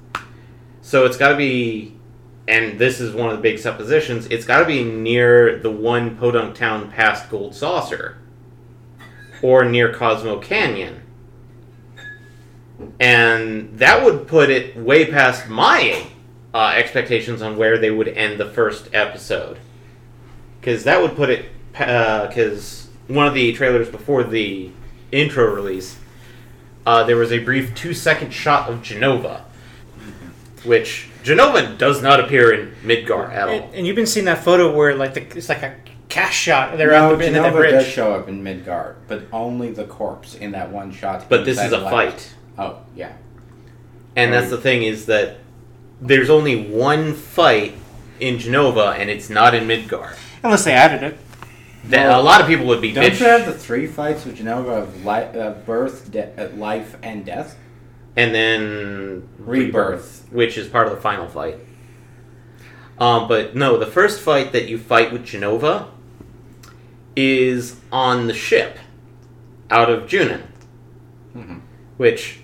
[0.82, 1.96] so it's got to be.
[2.48, 4.26] And this is one of the big suppositions.
[4.28, 8.18] It's got to be near the one Podunk town past Gold Saucer,
[9.44, 11.04] or near Cosmo Canyon.
[13.00, 16.06] And that would put it way past my
[16.54, 19.58] uh, expectations on where they would end the first episode.
[20.60, 21.46] Because that would put it.
[21.72, 24.72] Because one of the trailers before the
[25.12, 25.98] intro release,
[26.86, 29.42] uh, there was a brief two second shot of Jenova.
[30.64, 31.10] Which.
[31.24, 33.54] Jenova does not appear in Midgar at all.
[33.54, 35.76] And, and you've been seeing that photo where like the, it's like a
[36.08, 36.78] cash shot.
[36.78, 40.36] They're no, out the, the Jenova does show up in Midgar, but only the corpse
[40.36, 41.30] in that one shot.
[41.30, 42.14] But this is a light.
[42.14, 42.34] fight.
[42.60, 43.14] Oh, yeah.
[44.16, 45.38] And that's the thing is that
[46.02, 47.76] there's only one fight
[48.20, 50.16] in Jenova, and it's not in Midgar.
[50.44, 51.18] Unless they added it.
[51.86, 54.26] That Well, a lot of people would be Don't bitch, you have the three fights
[54.26, 57.56] with Jenova of li- uh, birth, de- uh, life, and death?
[58.18, 60.26] and then Rebirth.
[60.32, 61.58] which is part of the final fight.
[63.00, 65.88] Um, but no, the first fight that you fight with Jenova
[67.16, 68.78] is on the ship
[69.72, 70.42] out of Junon,
[71.38, 71.62] Mhm.
[71.98, 72.40] which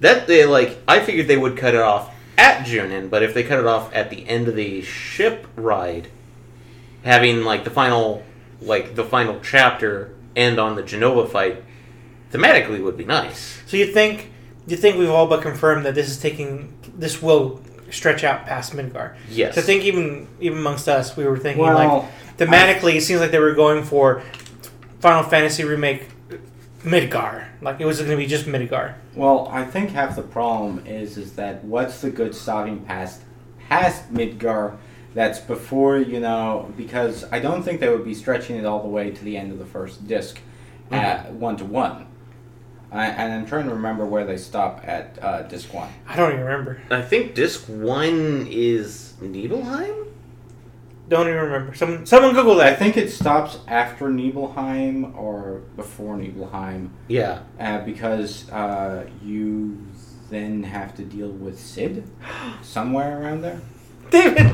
[0.00, 0.78] that they like.
[0.88, 3.94] I figured they would cut it off at Junon, but if they cut it off
[3.94, 6.08] at the end of the ship ride,
[7.04, 8.22] having like the final,
[8.60, 11.62] like the final chapter end on the Jenova fight,
[12.32, 13.62] thematically would be nice.
[13.66, 14.30] So you think
[14.66, 17.60] you think we've all but confirmed that this is taking this will
[17.90, 19.16] stretch out past Midgar.
[19.28, 19.54] Yes.
[19.54, 23.20] So I think even even amongst us, we were thinking Well, like thematically, it seems
[23.20, 24.22] like they were going for
[25.00, 26.08] Final Fantasy remake
[26.82, 27.46] Midgar.
[27.60, 28.94] Like it was going to be just Midgar.
[29.14, 33.22] Well, I think half the problem is is that what's the good stopping past
[33.68, 34.76] past Midgar
[35.14, 38.88] that's before you know because I don't think they would be stretching it all the
[38.88, 40.40] way to the end of the first disc
[40.90, 42.06] at one to one.
[42.92, 45.88] I, and I'm trying to remember where they stop at uh, disc one.
[46.08, 46.80] I don't even remember.
[46.90, 50.06] I think disc one is Nibelheim.
[51.10, 51.74] Don't even remember.
[51.74, 52.72] Someone someone Google that.
[52.72, 57.40] I think it stops after Nibelheim or before Nibelheim Yeah.
[57.58, 59.84] uh, because uh, you
[60.30, 62.08] then have to deal with Cid
[62.62, 63.60] somewhere around there.
[64.10, 64.52] David,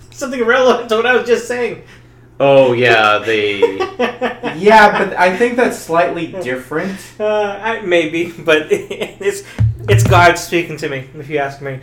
[0.10, 1.84] something relevant to what I was just saying.
[2.40, 3.60] Oh yeah, they.
[4.58, 6.98] Yeah, but I think that's slightly different.
[7.18, 9.44] Uh, I, maybe, but it's
[9.88, 11.08] it's God speaking to me.
[11.14, 11.78] If you ask me.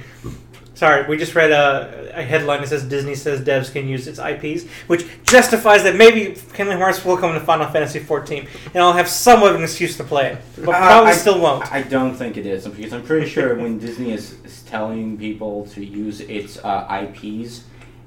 [0.79, 4.17] Sorry, we just read a, a headline that says Disney says devs can use its
[4.17, 8.93] IPs, which justifies that maybe Kingdom Hearts will come to Final Fantasy XIV, and I'll
[8.93, 11.69] have somewhat of an excuse to play it, but Uh, probably I- still won't.
[11.69, 15.65] I don't think it is because I'm pretty sure when Disney is, is telling people
[15.73, 17.63] to use its uh, IPs,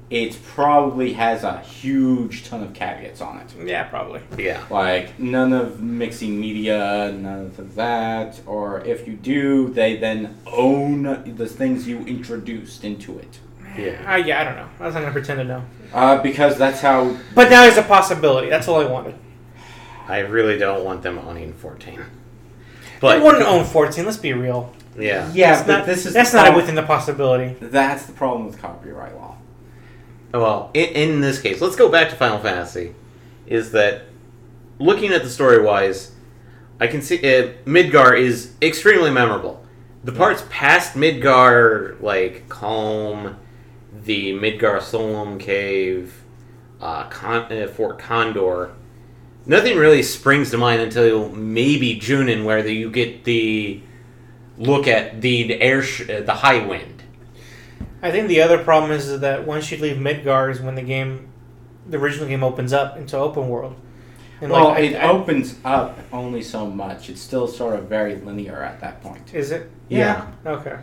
[0.09, 3.53] it probably has a huge ton of caveats on it.
[3.65, 4.21] Yeah, probably.
[4.37, 4.63] Yeah.
[4.69, 11.35] Like none of mixing media, none of that, or if you do, they then own
[11.35, 13.39] the things you introduced into it.
[13.77, 14.13] Yeah.
[14.13, 14.69] Uh, yeah, I don't know.
[14.79, 15.63] I was not gonna pretend to know,
[15.93, 17.17] Uh, because that's how.
[17.33, 18.49] but now there's a possibility.
[18.49, 19.15] That's all I wanted.
[20.07, 21.95] I really don't want them owning 14.
[21.95, 22.05] But
[23.01, 24.05] But they wouldn't own 14.
[24.05, 24.73] Let's be real.
[24.99, 25.27] Yeah.
[25.33, 27.55] Yeah, That's but not, this is that's not prob- within the possibility.
[27.59, 29.22] That's the problem with copyright law.
[30.33, 32.95] Well, in, in this case, let's go back to Final Fantasy.
[33.45, 34.05] Is that
[34.79, 36.11] looking at the story wise,
[36.79, 39.63] I can see uh, Midgar is extremely memorable.
[40.03, 43.37] The parts past Midgar, like Kalm,
[44.03, 46.23] the Midgar Zolom Cave,
[46.81, 48.73] uh, Con- uh, Fort Condor,
[49.45, 53.81] nothing really springs to mind until maybe Junon, where the, you get the
[54.57, 56.92] look at the, the air, sh- uh, the Highwind.
[58.03, 61.29] I think the other problem is that once you leave Midgar is when the game,
[61.89, 63.75] the original game opens up into open world.
[64.41, 67.09] And well, like, it I- opens up only so much.
[67.09, 69.33] It's still sort of very linear at that point.
[69.33, 69.71] Is it?
[69.87, 70.27] Yeah.
[70.45, 70.77] Okay.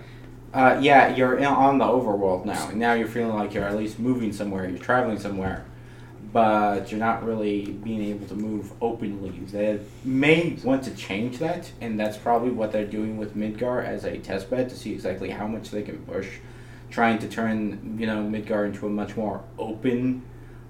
[0.54, 2.70] Uh, yeah, you're in, on the overworld now.
[2.70, 4.66] Now you're feeling like you're at least moving somewhere.
[4.66, 5.64] You're traveling somewhere,
[6.32, 9.30] but you're not really being able to move openly.
[9.30, 14.04] They may want to change that, and that's probably what they're doing with Midgar as
[14.04, 16.38] a testbed to see exactly how much they can push
[16.90, 20.22] trying to turn you know Midgar into a much more open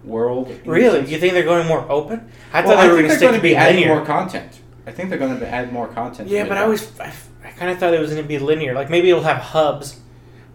[0.04, 0.54] world.
[0.64, 1.00] Really?
[1.10, 2.30] You think they're going more open?
[2.52, 3.96] I Well, thought they were going to stick gonna be adding linear.
[3.96, 4.60] more content.
[4.86, 6.28] I think they're going to add more content.
[6.30, 7.12] Yeah, but I always, I,
[7.44, 8.74] I kind of thought it was going to be linear.
[8.74, 10.00] Like maybe it'll have hubs,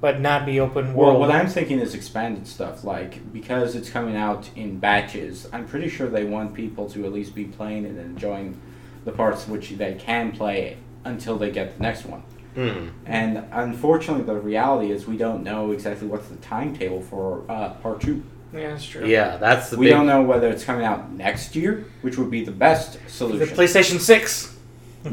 [0.01, 1.19] but not be open Well, world.
[1.19, 2.84] what I'm thinking is expanded stuff.
[2.84, 7.13] Like because it's coming out in batches, I'm pretty sure they want people to at
[7.13, 8.60] least be playing and enjoying
[9.06, 12.23] the parts which they can play until they get the next one.
[12.55, 12.87] Hmm.
[13.05, 18.01] And unfortunately, the reality is we don't know exactly what's the timetable for uh, part
[18.01, 18.23] two.
[18.53, 19.05] yeah, that's true.
[19.05, 19.93] Yeah, that's the We big.
[19.93, 23.55] don't know whether it's coming out next year, which would be the best The solution.
[23.57, 24.55] PlayStation Six.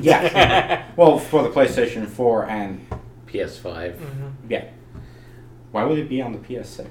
[0.00, 0.85] yeah.
[0.96, 2.87] well, for the PlayStation 4 and
[3.26, 3.94] PS5.
[3.96, 4.33] Mhm.
[4.48, 4.64] yeah.
[5.72, 6.87] Why would it be on the PS6?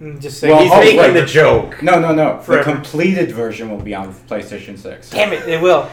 [0.00, 0.54] Mm, Just saying.
[0.54, 1.20] Well, He's oh, making wait.
[1.20, 1.82] the joke.
[1.82, 2.38] No, no, no.
[2.38, 2.64] Forever.
[2.64, 5.10] The completed version will be on PlayStation 6.
[5.10, 5.46] Damn it!
[5.48, 5.90] It will.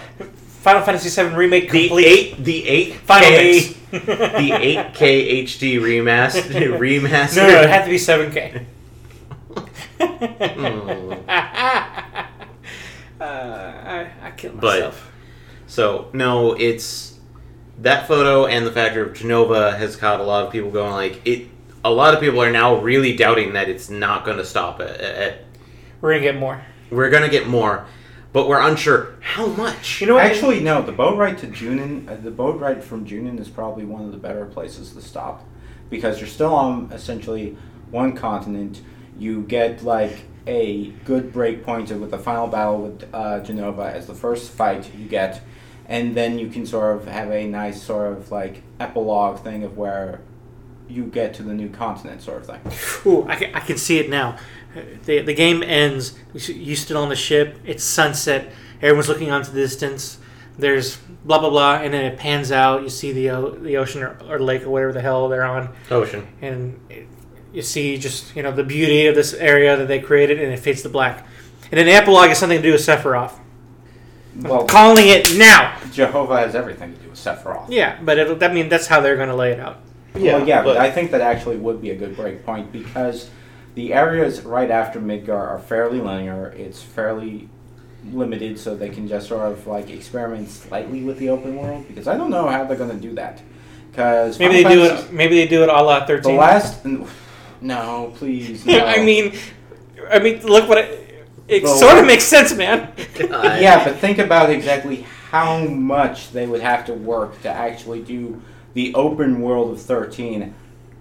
[0.68, 2.06] Final Fantasy VII remake The complete.
[2.06, 3.60] eight, the eight Final K,
[3.92, 6.42] the eight K HD remaster,
[6.78, 7.38] remaster.
[7.38, 8.66] No, no, it had to be seven K.
[9.98, 11.14] Hmm.
[13.20, 15.12] uh, I, I killed But- myself.
[15.68, 17.18] So no, it's
[17.80, 21.22] that photo and the factor of Jenova has caught a lot of people going like
[21.26, 21.48] it.
[21.86, 25.00] A lot of people are now really doubting that it's not going to stop at,
[25.00, 25.40] at.
[26.02, 26.62] We're gonna get more.
[26.90, 27.86] We're going to get more,
[28.34, 30.02] but we're unsure how much.
[30.02, 30.26] You know what?
[30.26, 30.82] Actually, no.
[30.82, 34.12] The boat ride to Junon, uh, the boat ride from Junon is probably one of
[34.12, 35.46] the better places to stop,
[35.90, 37.58] because you're still on essentially
[37.90, 38.82] one continent.
[39.18, 44.08] You get like a good break point with the final battle with uh, Jenova as
[44.08, 45.42] the first fight you get,
[45.88, 49.78] and then you can sort of have a nice sort of like epilogue thing of
[49.78, 50.22] where
[50.90, 53.10] you get to the new continent sort of thing.
[53.12, 54.38] Ooh, I can, I can see it now.
[55.06, 56.18] The, the game ends.
[56.34, 57.58] You still on the ship.
[57.66, 58.52] It's sunset.
[58.82, 60.20] Everyone's looking onto the distance.
[60.60, 62.84] There's blah blah blah, and then it pans out.
[62.84, 65.70] You see the o- the ocean or, or lake or whatever the hell they're on,
[65.92, 66.28] Ocean.
[66.42, 67.08] and it,
[67.54, 70.58] you see just you know the beauty of this area that they created, and it
[70.58, 71.26] fades to black.
[71.72, 73.34] And then the epilogue has something to do with Sephiroth.
[74.38, 75.76] Well, Calling it now.
[75.88, 77.66] Jenova has everything to do with Sephiroth.
[77.70, 79.80] Yeah, but it'll, that mean that's how they're going to lay it out.
[80.20, 82.72] Yeah, well, yeah, but, but- I think that actually would be a good break point
[82.72, 83.30] because
[83.76, 86.48] the areas right after Midgar are fairly linear.
[86.58, 87.50] It's fairly
[88.12, 91.88] limited, so they can just sort of like experiment slightly with the open world.
[91.88, 93.42] Because I don't know how they're going to do that.
[93.92, 95.12] Because Maybe they do it.
[95.12, 96.86] Maybe they do it a la The last,
[97.62, 98.86] no, please, no.
[98.86, 99.34] I mean,
[100.10, 101.04] I mean, look what it.
[101.48, 102.92] It Well, sort of makes sense, man.
[103.18, 108.42] yeah, but think about exactly how much they would have to work to actually do
[108.78, 110.54] the open world of thirteen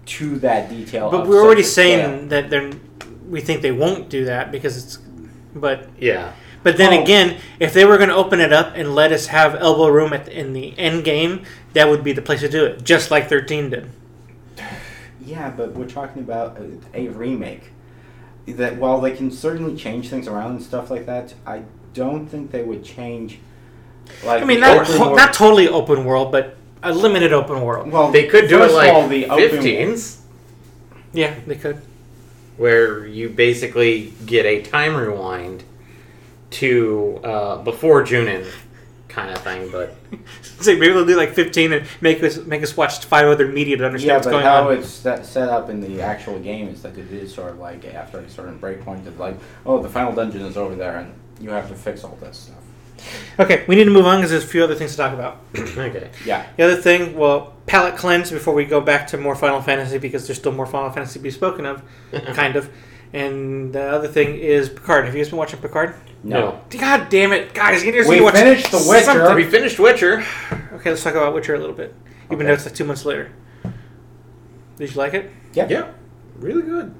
[0.07, 1.11] to that detail.
[1.11, 2.27] But we're already saying scale.
[2.29, 2.71] that they're.
[3.29, 4.97] We think they won't do that because it's.
[5.55, 6.31] But Yeah.
[6.63, 7.03] but then Oh.
[7.03, 10.11] again, if they were going to open it up and let us have elbow room
[10.13, 13.11] at the, in the end game, that would be the place to do it, just
[13.11, 13.89] like thirteen did.
[15.23, 17.71] Yeah, but we're talking about a, a remake.
[18.47, 21.63] That while they can certainly change things around and stuff like that, I
[21.93, 23.39] don't think they would change.
[24.25, 26.55] Like I mean, the not ho- not totally open world, but
[26.89, 27.91] a limited open world.
[27.91, 30.17] Well, They could do first it of like all, the open 15s,
[31.13, 31.81] Yeah, they could.
[32.57, 35.63] where you basically get a time rewind
[36.51, 38.45] to uh, before Junon
[39.09, 39.95] kind of thing, but
[40.59, 43.77] So maybe they'll do like fifteen and make us make us watch five other media
[43.77, 44.77] to understand Yeah, what's but going how on.
[44.77, 47.85] it's set, set up in the actual game is that it is sort of like
[47.85, 51.49] after a certain breakpoint of like, oh, the final dungeon is over there, and you
[51.51, 52.55] have to fix all this stuff.
[53.39, 55.41] Okay, we need to move on because there's a few other things to talk about.
[55.57, 56.09] okay.
[56.25, 56.47] Yeah.
[56.57, 60.27] The other thing, well, palate cleanse before we go back to more Final Fantasy because
[60.27, 61.83] there's still more Final Fantasy to be spoken of,
[62.33, 62.69] kind of.
[63.13, 65.05] And the other thing is Picard.
[65.05, 65.95] Have you guys been watching Picard?
[66.23, 66.59] No.
[66.69, 67.83] God damn it, guys!
[67.83, 69.05] You guys We need to watch finished The Witcher.
[69.05, 69.35] something.
[69.35, 70.25] We finished Witcher.
[70.73, 71.95] Okay, let's talk about Witcher a little bit.
[72.25, 72.45] Even Okay.
[72.47, 73.31] though it's like two months later.
[74.77, 75.31] Did you like it?
[75.53, 75.67] Yeah.
[75.69, 75.87] Yeah.
[76.37, 76.93] Really good.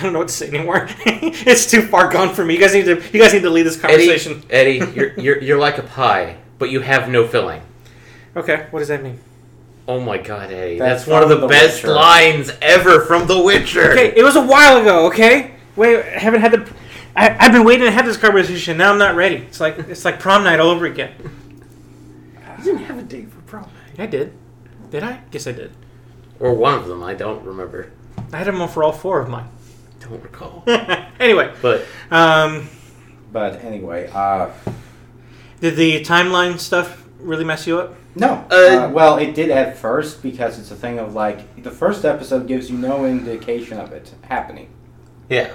[0.00, 0.88] I don't know what to say anymore.
[1.06, 2.54] it's too far gone for me.
[2.54, 2.94] You guys need to.
[3.12, 4.42] You guys need to lead this conversation.
[4.48, 7.60] Eddie, you're, you're you're like a pie, but you have no filling.
[8.34, 9.18] Okay, what does that mean?
[9.86, 10.78] Oh my god, Eddie.
[10.78, 11.92] That's That's, one of the, The best Witcher.
[11.94, 13.92] lines ever from The Witcher.
[13.92, 15.06] Okay, it was a while ago.
[15.08, 16.74] Okay, wait, I haven't had the.
[17.14, 18.78] I, I've been waiting to have this conversation.
[18.78, 19.36] Now I'm not ready.
[19.36, 21.12] It's like it's like prom night all over again.
[22.58, 24.00] You didn't have a date for prom night.
[24.00, 24.32] I did.
[24.90, 25.20] Did I?
[25.30, 25.72] Guess I did.
[26.38, 27.92] Or one of them, I don't remember.
[28.32, 29.48] I had them on for all four of mine.
[30.10, 30.64] Don't recall.
[31.20, 32.68] anyway, But um,
[33.32, 34.50] But anyway, uh,
[35.60, 37.94] did the timeline stuff really mess you up?
[38.16, 38.44] no.
[38.50, 38.54] Uh,
[38.86, 42.48] Uh, well, it did at first because it's a thing of like the first episode
[42.48, 44.68] gives you no indication of it happening.
[45.28, 45.50] yeah,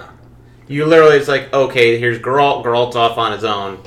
[0.68, 2.64] you literally it's like okay, here's Geralt.
[2.64, 3.78] Geralt's off on his own,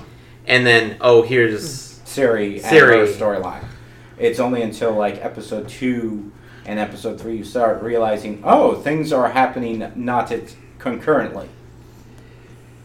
[0.45, 3.07] and then oh here's Siri and Ciri.
[3.07, 3.65] her storyline.
[4.19, 6.31] It's only until like episode two
[6.69, 11.49] and episode three you start realizing, oh, things are happening not at concurrently.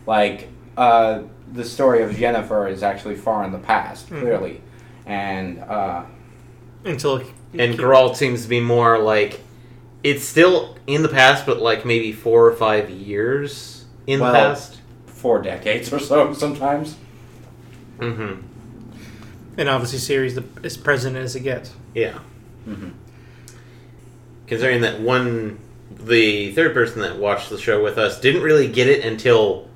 [0.06, 4.20] Like uh, the story of Yennefer is actually far in the past, Mhm.
[4.20, 4.60] clearly,
[5.06, 6.04] and uh,
[6.84, 7.18] Until
[7.56, 9.40] And Geralt seems to be more like
[10.02, 14.38] it's still in the past, but like maybe four or five years in Well- the
[14.38, 14.80] past.
[15.06, 16.96] four decades or so sometimes.
[17.98, 18.40] Mm-hmm.
[19.56, 21.72] and obviously series the as present as it gets.
[21.94, 22.18] Yeah.
[22.64, 22.88] hmm
[24.46, 25.58] Considering that one,
[25.90, 29.68] the third person that watched the show with us didn't really get it until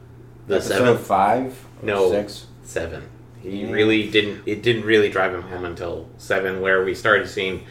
[0.46, 2.10] the Episode seventh, five, or No.
[2.10, 2.46] six.
[2.64, 3.04] seven.
[3.42, 3.70] He Yeah.
[3.72, 4.42] really didn't.
[4.46, 7.62] It didn't really drive him home until seven, where we started seeing,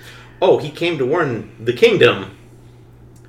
[0.41, 2.31] oh, he came to warn the kingdom.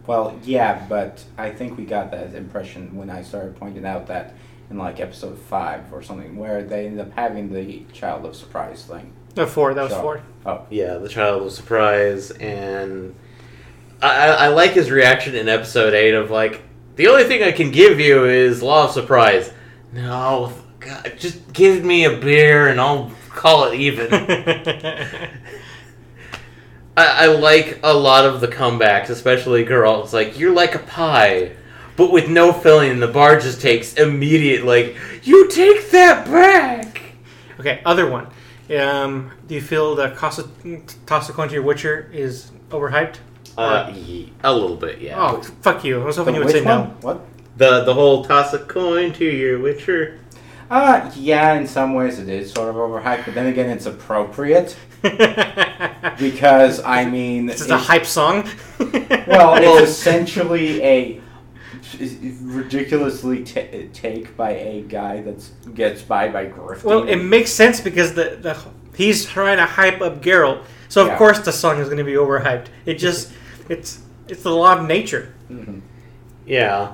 [0.07, 4.35] Well, yeah, but I think we got that impression when I started pointing out that
[4.71, 8.85] in like episode five or something, where they end up having the child of surprise
[8.85, 9.13] thing.
[9.37, 9.75] No, four.
[9.75, 10.21] That was So- four.
[10.47, 13.15] Oh, Yeah, the child of surprise, and
[14.01, 16.63] I, I, like his reaction in episode eight of like,
[16.97, 19.53] the only thing I can give you is law of surprise.
[19.93, 24.09] No, God, just give me a beer and I'll call it even.
[26.97, 30.13] I, I like a lot of the comebacks, especially girls.
[30.13, 31.53] Like you're like a pie,
[31.97, 32.99] but with no filling.
[32.99, 37.03] The bar just takes immediate like you take that back.
[37.61, 38.27] okay, other one.
[38.77, 40.49] Um, do you feel the Casa,
[41.07, 43.17] toss a coin to your Witcher is overhyped?
[43.59, 45.17] Uh, ye- a little bit, yeah.
[45.21, 46.01] Oh, fuck you!
[46.01, 46.89] I was hoping the you would which say one?
[46.89, 46.97] no.
[47.01, 47.27] What?
[47.57, 50.21] The the whole toss a coin to your Witcher.
[50.71, 54.77] Uh, yeah, in some ways it is sort of overhyped, but then again, it's appropriate
[56.19, 58.49] because I mean, this is a it's- hype song.
[58.79, 58.91] Well,
[59.27, 61.21] Well- it's essentially a
[62.43, 63.61] ridiculously ta
[63.93, 66.85] take by a guy that gets by by grifting.
[66.85, 68.57] well, it makes sense because the, the
[68.95, 71.19] he's trying to hype up Geralt, so of Yeah.
[71.19, 72.67] course the song is going to be overhyped.
[72.85, 73.33] It just
[73.69, 75.35] it's it's the law of nature.
[75.51, 75.81] Mhm.
[76.47, 76.93] Yeah.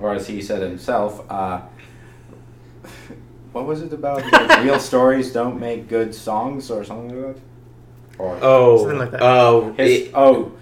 [0.00, 1.60] or as he said himself, uh,
[3.52, 4.22] what was it about?
[4.32, 7.42] Like, real stories don't make good songs or something like that.
[8.18, 8.78] Or Oh.
[8.78, 9.22] Something like that.
[9.22, 9.72] Oh.
[9.76, 10.52] his, it- oh,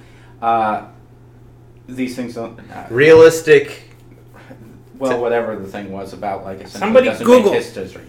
[0.42, 0.86] uh,
[1.88, 2.58] these things don't.
[2.70, 3.82] Uh, realistic.
[4.98, 7.52] well, whatever the thing was about, like essentially Somebody doesn't Google.
[7.52, 8.02] history.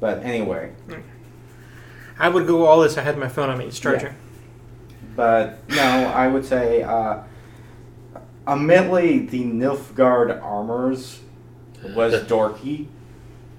[0.00, 0.72] But anyway,
[2.18, 2.96] I would Google all this.
[2.96, 3.66] I had my phone on me.
[3.66, 4.14] It's charging.
[5.18, 5.82] But no,
[6.14, 7.18] I would say, uh,
[8.46, 11.18] admittedly, the Nilfgaard armors
[11.96, 12.86] was dorky.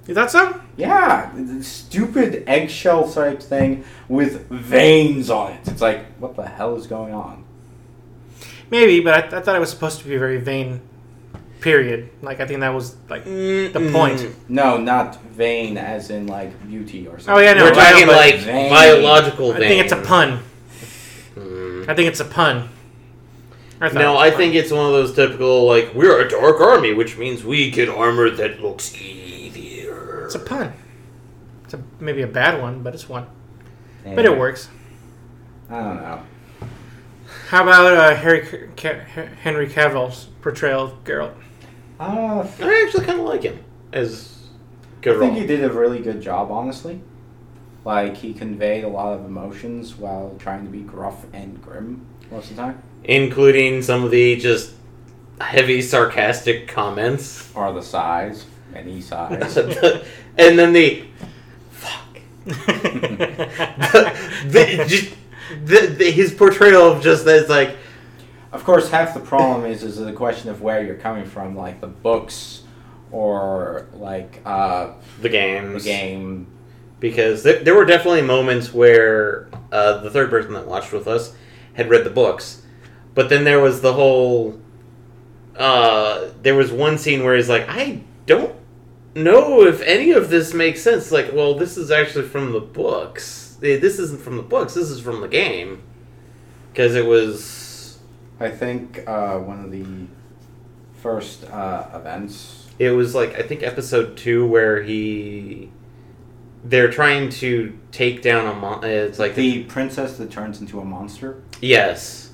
[0.07, 0.59] Is that so?
[0.77, 5.67] Yeah, the stupid eggshell type thing with veins on it.
[5.67, 7.43] It's like, what the hell is going on?
[8.71, 10.79] Maybe, but I, I thought it was supposed to be very vain.
[11.59, 12.09] Period.
[12.21, 14.33] Like I think that was like the point.
[14.49, 17.33] No, not vain as in like beauty or something.
[17.35, 18.69] Oh, yeah, no, We're talking but- like Vein.
[18.69, 20.39] biological I think it's a pun.
[21.89, 22.69] I think it's a pun.
[23.82, 24.38] I No, I was I a pun.
[24.39, 27.89] think it's one of those typical like we're a dark army, which means we get
[27.89, 30.25] armor that looks easier.
[30.25, 30.73] it's a pun.
[31.65, 33.28] It's a, maybe a bad one, but it's one.
[34.04, 34.69] But it works.
[35.69, 36.21] I don't know.
[37.49, 39.04] How about uh, Harry C- Ca-
[39.41, 41.34] Henry Cavill's portrayal of Geralt?
[41.99, 44.47] Uh, I actually kind of like him as
[45.06, 47.02] I think he did a really good job, honestly.
[47.85, 52.51] Like, he conveyed a lot of emotions while trying to be gruff and grim most
[52.51, 52.83] of the time.
[53.03, 54.73] including some of the just
[55.41, 57.51] heavy sarcastic comments.
[57.55, 59.57] Or the sighs, many sighs.
[60.37, 61.05] and then the
[61.71, 62.19] fuck.
[62.45, 64.13] the,
[64.45, 65.13] the, just,
[65.63, 67.77] the, the, his portrayal of just that is like
[68.51, 71.79] Of course, half the problem is is the question of where you're coming from, like
[71.81, 72.63] the books
[73.11, 75.29] or like uh, the
[75.73, 76.47] the game.
[76.99, 81.33] Because there, there were definitely moments where uh, the third person that watched with us
[81.73, 82.63] had read the books,
[83.15, 84.59] but then there was the whole.
[85.55, 88.55] Uh, there was one scene where he's like, I don't
[89.13, 91.12] know if any of this makes sense.
[91.12, 93.58] Like, well, this is actually from the books.
[93.62, 94.73] Eh, This isn't from the books.
[94.75, 95.83] This is from the game.
[96.71, 98.00] Because it was.
[98.39, 99.85] I think uh, one of the
[101.02, 102.67] first uh, events.
[102.77, 105.71] It was like I think episode two where he.
[106.63, 108.83] They're trying to take down a mon.
[108.83, 111.41] It's like the princess that turns into a monster.
[111.62, 112.31] Yes.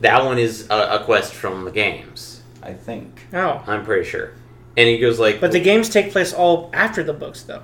[0.00, 2.42] That one is a, a quest from the games.
[2.62, 3.26] I think.
[3.34, 4.32] oh, I'm pretty sure.
[4.76, 7.62] And he goes like, but the games take place all after the books, though.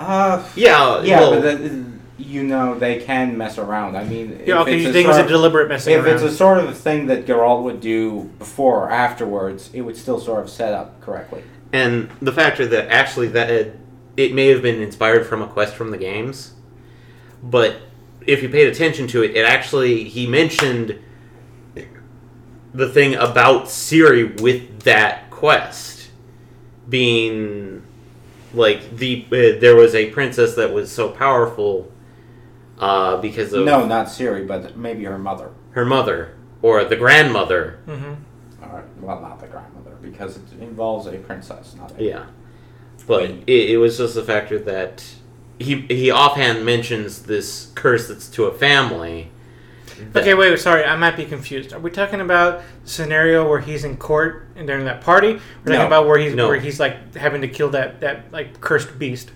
[0.00, 3.96] Uh, yeah, yeah, well, but then, you know they can mess around.
[3.96, 4.74] I mean, Yeah, if okay.
[4.76, 6.14] it's You a think it was a deliberate messing If around?
[6.14, 10.18] it's a sort of thing that Geralt would do before or afterwards, it would still
[10.20, 11.42] sort of set up correctly.
[11.72, 13.78] and the factor that actually that it,
[14.16, 16.54] it may have been inspired from a quest from the games,
[17.42, 17.76] but
[18.26, 20.98] if you paid attention to it, it actually he mentioned
[22.72, 26.10] the thing about Ciri with that quest
[26.88, 27.82] being
[28.52, 31.90] like the uh, there was a princess that was so powerful
[32.78, 35.50] uh, because of No, not Ciri, but maybe her mother.
[35.70, 37.78] her mother or the grandmother.
[37.86, 38.14] hmm
[38.62, 38.84] All right.
[39.00, 42.02] Well, not the grandmother, because it involves a princess, not a.
[42.02, 42.26] Yeah,
[43.06, 45.04] but it, it was just the factor that
[45.58, 49.30] he he offhand mentions this curse that's to a family.
[50.12, 51.72] that- Okay, wait, sorry, I might be confused.
[51.72, 55.34] Are we talking about the scenario where he's in court and during that party?
[55.34, 55.86] We're talking No.
[55.86, 56.48] about where he's No.
[56.48, 59.30] where he's like having to kill that that like cursed beast.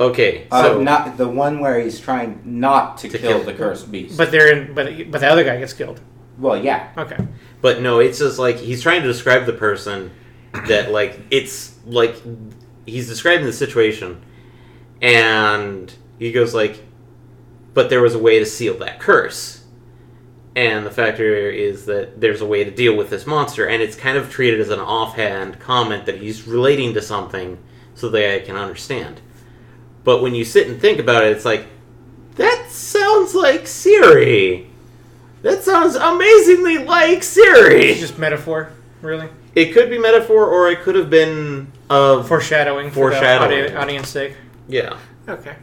[0.00, 3.52] Okay, Uh, so not the one where he's trying not to, To kill, kill- the
[3.52, 4.16] cursed beast.
[4.16, 6.00] But they're in, but but the other guy gets killed.
[6.38, 6.88] well, yeah.
[6.98, 7.16] Okay.
[7.60, 10.10] But no, it's just like he's trying to describe the person
[10.66, 12.16] that like it's like
[12.86, 14.22] he's describing the situation
[15.00, 16.82] and he goes like
[17.74, 19.64] but there was a way to seal that curse.
[20.54, 23.96] And the factor is that there's a way to deal with this monster and it's
[23.96, 27.58] kind of treated as an offhand comment that he's relating to something
[27.94, 29.22] so that I can understand.
[30.04, 31.68] But when you sit and think about it, it's like
[32.34, 34.66] that sounds like Ciri.
[35.40, 37.90] That sounds amazingly like Ciri.
[37.90, 39.28] It's just metaphor, really.
[39.54, 42.90] It could be metaphor, or it could have been of Foreshadowing.
[42.90, 43.76] For the Foreshadowing.
[43.76, 44.34] audience sake.
[44.68, 44.98] yeah.
[45.28, 45.56] Okay.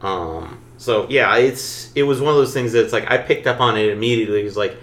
[0.00, 0.60] Um.
[0.76, 3.76] So yeah, it's it was one of those things that's like I picked up on
[3.78, 4.40] it immediately.
[4.40, 4.76] It was like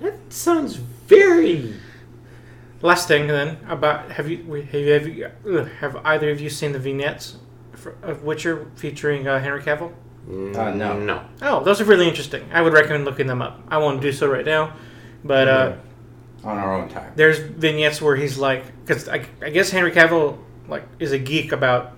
[0.00, 1.74] that sounds very.
[2.82, 6.72] Last thing then about have you have you have, you, have either of you seen
[6.72, 7.36] the vignettes
[7.72, 9.92] for, of Witcher featuring uh, Henry Cavill?
[10.28, 10.98] Uh, no.
[10.98, 11.24] No.
[11.42, 12.46] Oh, those are really interesting.
[12.52, 13.60] I would recommend looking them up.
[13.68, 14.74] I won't do so right now,
[15.22, 15.76] but uh,
[16.44, 17.12] On our own time.
[17.16, 20.38] there's vignettes where he's like, because I, I guess Henry Cavill
[20.68, 21.92] like is a geek about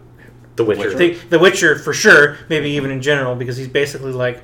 [0.57, 0.81] The Witcher.
[0.97, 0.99] Witcher.
[0.99, 4.43] the, the Witcher for sure, maybe even in general, because he's basically like,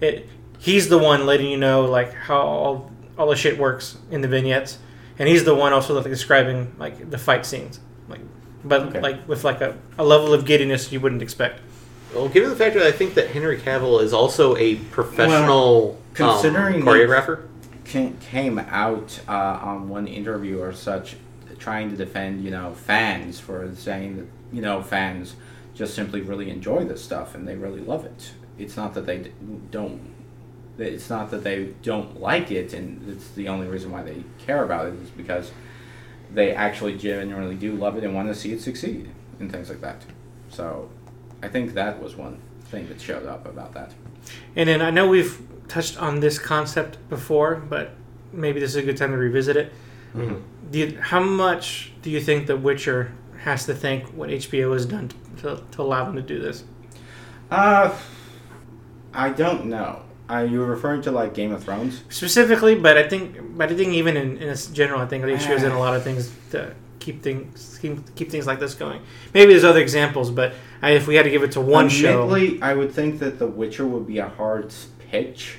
[0.00, 0.28] it.
[0.58, 4.28] He's the one letting you know like how all, all the shit works in the
[4.28, 4.78] vignettes,
[5.18, 8.20] and he's the one also like describing like the fight scenes, like,
[8.64, 9.00] but Okay.
[9.00, 11.60] like with like a, a level of giddiness you wouldn't expect.
[12.14, 16.76] Well, given the fact that I think that Henry Cavill is also a professional considering
[16.82, 17.46] um, choreographer.
[17.88, 21.16] Ca- came out uh, on one interview or such
[21.58, 25.34] trying to defend you know fans for saying that you know fans
[25.74, 28.32] just simply really enjoy this stuff and they really love it.
[28.58, 29.32] It's not that they
[29.70, 30.00] don't
[30.78, 34.64] it's not that they don't like it and it's the only reason why they care
[34.64, 35.50] about it is because
[36.32, 39.10] they actually genuinely do love it and want to see it succeed
[39.40, 40.02] and things like that.
[40.50, 40.90] So
[41.40, 43.92] i think that was one thing that showed up about that.
[44.56, 47.90] And then I know we've touched on this concept before, but
[48.32, 49.72] maybe this is a good time to revisit it.
[50.16, 50.42] Mhm.
[50.70, 53.12] Do you, how much do you think The Witcher
[53.44, 55.10] has to thank what HBO has done
[55.42, 56.64] to, to allow them to do this?
[57.50, 57.94] Uh,
[59.14, 60.02] I don't know.
[60.28, 62.02] Are you referring to like Game of Thrones?
[62.10, 65.62] Specifically, but I think, but I think even in, in general, I think HBO has
[65.62, 69.00] done a lot of things to keep things keep, keep things like this going.
[69.32, 70.52] Maybe there's other examples, but
[70.82, 72.28] I, if we had to give it to one show,
[72.60, 74.70] I would think that The Witcher would be a hard
[75.10, 75.58] pitch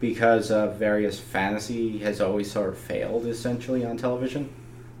[0.00, 4.52] because uh, various fantasy has always sort of failed essentially on television.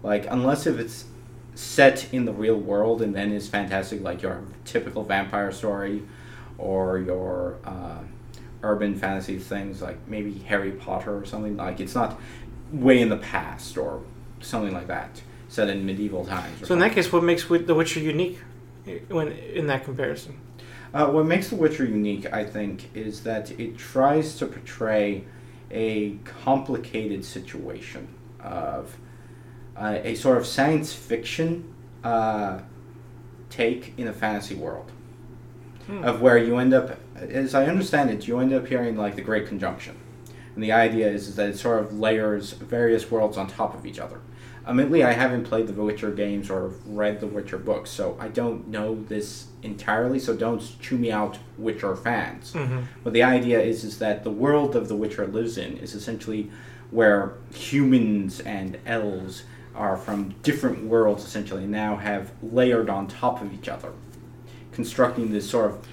[0.02, 1.04] Like unless if it's
[1.54, 6.02] set in the real world and then is fantastic, like your typical vampire story
[6.58, 7.98] or your uh,
[8.62, 11.56] urban fantasy things like maybe Harry Potter or something.
[11.56, 12.18] Like it's not
[12.72, 14.02] way in the past or
[14.40, 16.66] something like that set in medieval times.
[16.66, 18.38] so in that case, what makes The Witcher unique
[18.86, 20.38] eh, when in that comparison?
[20.94, 25.24] Uh, what makes The Witcher unique, I think, is that it tries to portray
[25.70, 28.08] a complicated situation
[28.40, 28.96] of
[29.76, 31.74] uh, a sort of science fiction
[32.04, 32.60] uh,
[33.50, 34.90] take in a fantasy world.
[35.86, 36.02] Hmm.
[36.02, 39.22] Of where you end up, as I understand it, you end up hearing like the
[39.22, 39.96] Great Conjunction.
[40.54, 43.86] And the idea is, is that it sort of layers various worlds on top of
[43.86, 44.20] each other.
[44.66, 48.66] Admittedly, I haven't played the Witcher games or read the Witcher books, so I don't
[48.66, 50.18] know this entirely.
[50.18, 52.52] So don't chew me out, Witcher fans.
[52.52, 52.80] Mm-hmm.
[53.04, 56.50] But the idea is, is that the world of the Witcher lives in is essentially
[56.90, 59.44] where humans and elves
[59.74, 63.92] are from different worlds, essentially, and now have layered on top of each other,
[64.72, 65.86] constructing this sort of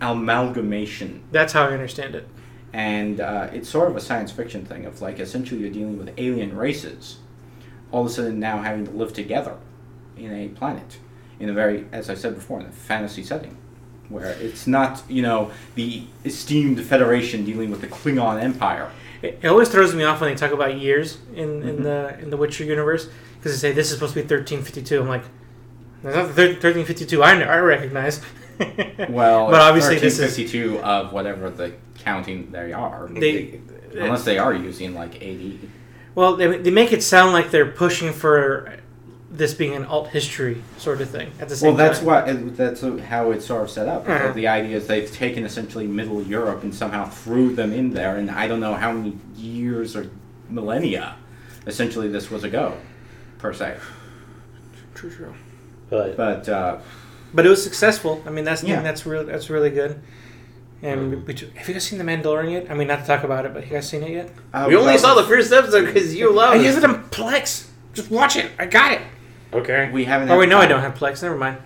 [0.00, 2.28] amalgamation That's how I understand it.
[2.72, 6.12] and uh, it's sort of a science fiction thing of like essentially you're dealing with
[6.18, 7.16] alien races
[7.92, 9.56] all of a sudden now having to live together
[10.16, 10.98] in a planet
[11.38, 13.56] in a very as i said before in a fantasy setting
[14.08, 18.90] where it's not you know the esteemed federation dealing with the klingon empire
[19.22, 21.82] It, always throws me off when they talk about years in, in Mhm.
[21.82, 24.82] the in the Witcher universe because they say this is supposed to be thirteen fifty
[24.82, 25.00] two.
[25.00, 25.24] I'm like,
[26.02, 28.20] that's not the thirteen fifty two I, I recognize.
[29.08, 33.08] Well, but obviously this is 52 of whatever the counting they are.
[33.08, 33.58] they.
[33.94, 35.60] unless they are using like 80.
[36.20, 38.76] Well, they, they make it sound like they're pushing for
[39.30, 42.06] this being an alt history sort of thing at the same Well, that's time.
[42.06, 44.06] what that's how it's sort of set up.
[44.06, 44.30] Uh-huh.
[44.34, 48.30] The idea is they've taken essentially Middle Europe and somehow threw them in there, and
[48.30, 50.10] I don't know how many years or
[50.50, 51.16] millennia,
[51.66, 52.76] essentially this was ago,
[53.38, 53.78] per se.
[54.94, 55.34] True, true.
[55.88, 56.80] But But uh,
[57.32, 58.22] But it was successful.
[58.26, 58.82] I mean, that's Yeah.
[58.82, 59.24] that's real.
[59.24, 60.02] That's really good.
[60.82, 62.70] And we, have you guys seen The Mandalorian yet?
[62.70, 64.30] I mean, not to talk about it, but you guys seen it yet?
[64.54, 66.78] uh, we only well, saw the first episode because you I loved have it.
[66.78, 67.68] it on Plex.
[67.92, 68.50] Just watch it.
[68.58, 69.00] I got it.
[69.52, 69.90] Okay.
[69.90, 70.28] We haven't.
[70.28, 71.22] Oh had wait, no, I don't have Plex.
[71.22, 71.58] Never mind.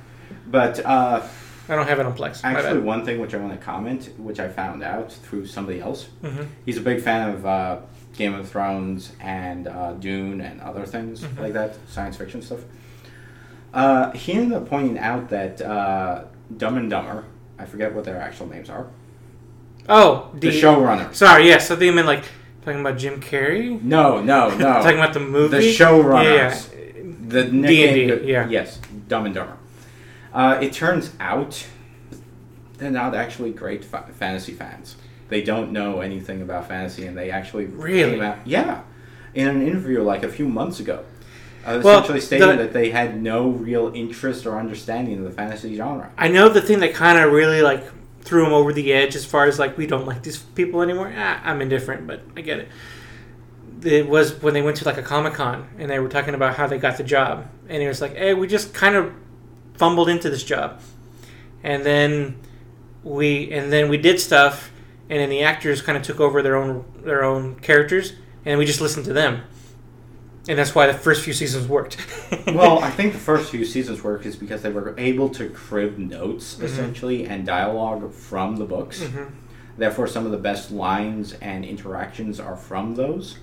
[0.46, 1.22] But uh,
[1.68, 2.40] I don't have it on Plex.
[2.42, 6.08] Actually, one thing which I want to comment, which I found out through somebody else,
[6.22, 6.46] Mhm.
[6.66, 7.78] he's a big fan of uh,
[8.16, 11.40] Game of Thrones and uh, Dune and other things Mhm.
[11.40, 12.60] like that, science fiction stuff.
[13.72, 16.24] Uh, he ended up pointing out that uh,
[16.56, 17.24] Dumb and Dumber,
[17.58, 18.86] I forget what their actual names are,
[19.88, 21.14] Oh, the, showrunner.
[21.14, 21.70] Sorry, yes.
[21.70, 22.24] I think you meant like
[22.64, 23.80] talking about Jim Carrey.
[23.82, 24.64] No, no, no.
[24.82, 25.58] talking about the movie.
[25.58, 26.72] the showrunners.
[26.74, 28.48] Yeah, The nickname, D&D, yeah.
[28.48, 29.56] Yes, Dumb and Dumber.
[30.32, 31.66] Uh, it turns out
[32.78, 34.96] they're not actually great fa- fantasy fans.
[35.28, 38.12] They don't know anything about fantasy, and they actually Really?
[38.12, 38.38] came out.
[38.44, 38.80] Yeah,
[39.34, 41.04] in an interview like a few months ago,
[41.66, 45.30] uh, Well, essentially stating the- that they had no real interest or understanding of the
[45.30, 46.10] fantasy genre.
[46.18, 47.84] I know the thing that kind of really like
[48.24, 51.12] threw him over the edge as far as like we don't like these people anymore.
[51.14, 52.68] Ah, I'm indifferent, but I get it.
[53.82, 56.56] It was when they went to like a comic con and they were talking about
[56.56, 59.12] how they got the job, and it was like, "Hey, we just kind of
[59.74, 60.80] fumbled into this job,
[61.62, 62.36] and then
[63.02, 64.72] we and then we did stuff,
[65.10, 68.14] and then the actors kind of took over their own their own characters,
[68.46, 69.42] and we just listened to them,
[70.48, 71.96] and that's why the first few seasons worked."
[72.46, 75.98] well, I think the first few seasons worked is because they were able to crib
[75.98, 76.64] notes Mm-hmm.
[76.64, 79.00] essentially and dialogue from the books.
[79.00, 79.30] Mhm.
[79.76, 83.38] Therefore, some of the best lines and interactions are from those.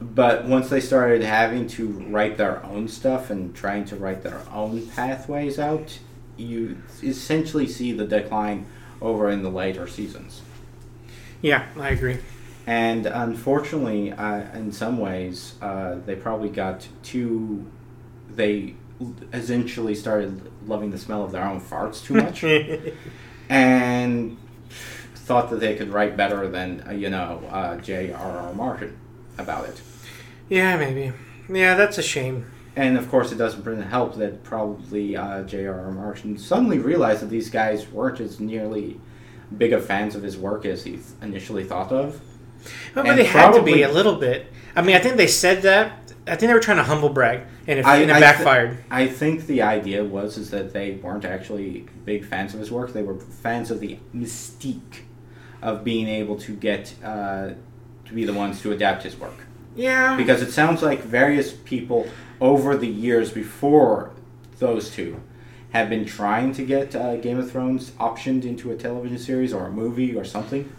[0.00, 4.40] But once they started having to write their own stuff and trying to write their
[4.52, 5.98] own pathways out,
[6.36, 8.66] you essentially see the decline
[9.00, 10.42] over in the later seasons.
[11.42, 12.18] yeah, I agree.
[12.66, 17.64] And unfortunately, uh, in some ways, uh, they probably got too.
[18.28, 18.74] They
[19.32, 22.42] essentially started loving the smell of their own farts too much,
[23.48, 24.36] and
[25.14, 28.52] thought that they could write better than uh, you know uh, J.R.R.
[28.54, 28.96] Martin
[29.38, 29.80] about it.
[30.48, 31.12] yeah, maybe.
[31.48, 32.50] Yeah, that's a shame.
[32.74, 35.92] And of course, it doesn't bring help that probably uh, J.R.R.
[35.92, 39.00] Martin suddenly realized that these guys weren't as nearly
[39.56, 42.20] big of fans of his work as he initially thought of.
[42.94, 44.52] Well, but And they had to be a little bit.
[44.74, 46.12] I mean, I think they said that.
[46.26, 48.78] I think they were trying to humble brag, and it, I- and it I backfired.
[48.90, 52.92] I think the idea was is that they weren't actually big fans of his work.
[52.92, 55.02] They were fans of the mystique
[55.62, 57.50] of being able to get uh,
[58.06, 59.46] to be the ones to adapt his work.
[59.76, 60.16] yeah.
[60.16, 62.08] Because it sounds like various people
[62.40, 64.10] over the years before
[64.58, 65.20] those two
[65.70, 69.66] have been trying to get uh, Game of Thrones optioned into a television series or
[69.66, 70.70] a movie or something,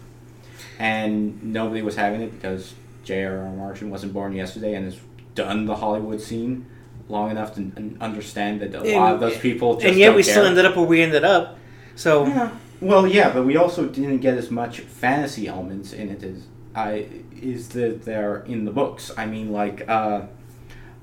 [0.78, 3.50] and nobody was having it because J.R.R.
[3.50, 4.98] Martin wasn't born yesterday and has
[5.34, 6.66] done the Hollywood scene
[7.08, 10.22] long enough to understand that a lot of those people just and yet don't we
[10.22, 10.32] care.
[10.32, 11.58] still ended up where we ended up.
[11.94, 12.50] So Yeah.
[12.80, 17.08] Well, yeah, but we also didn't get as much fantasy elements in it as I
[17.42, 19.10] is that there in the books.
[19.16, 20.22] I mean, like, uh,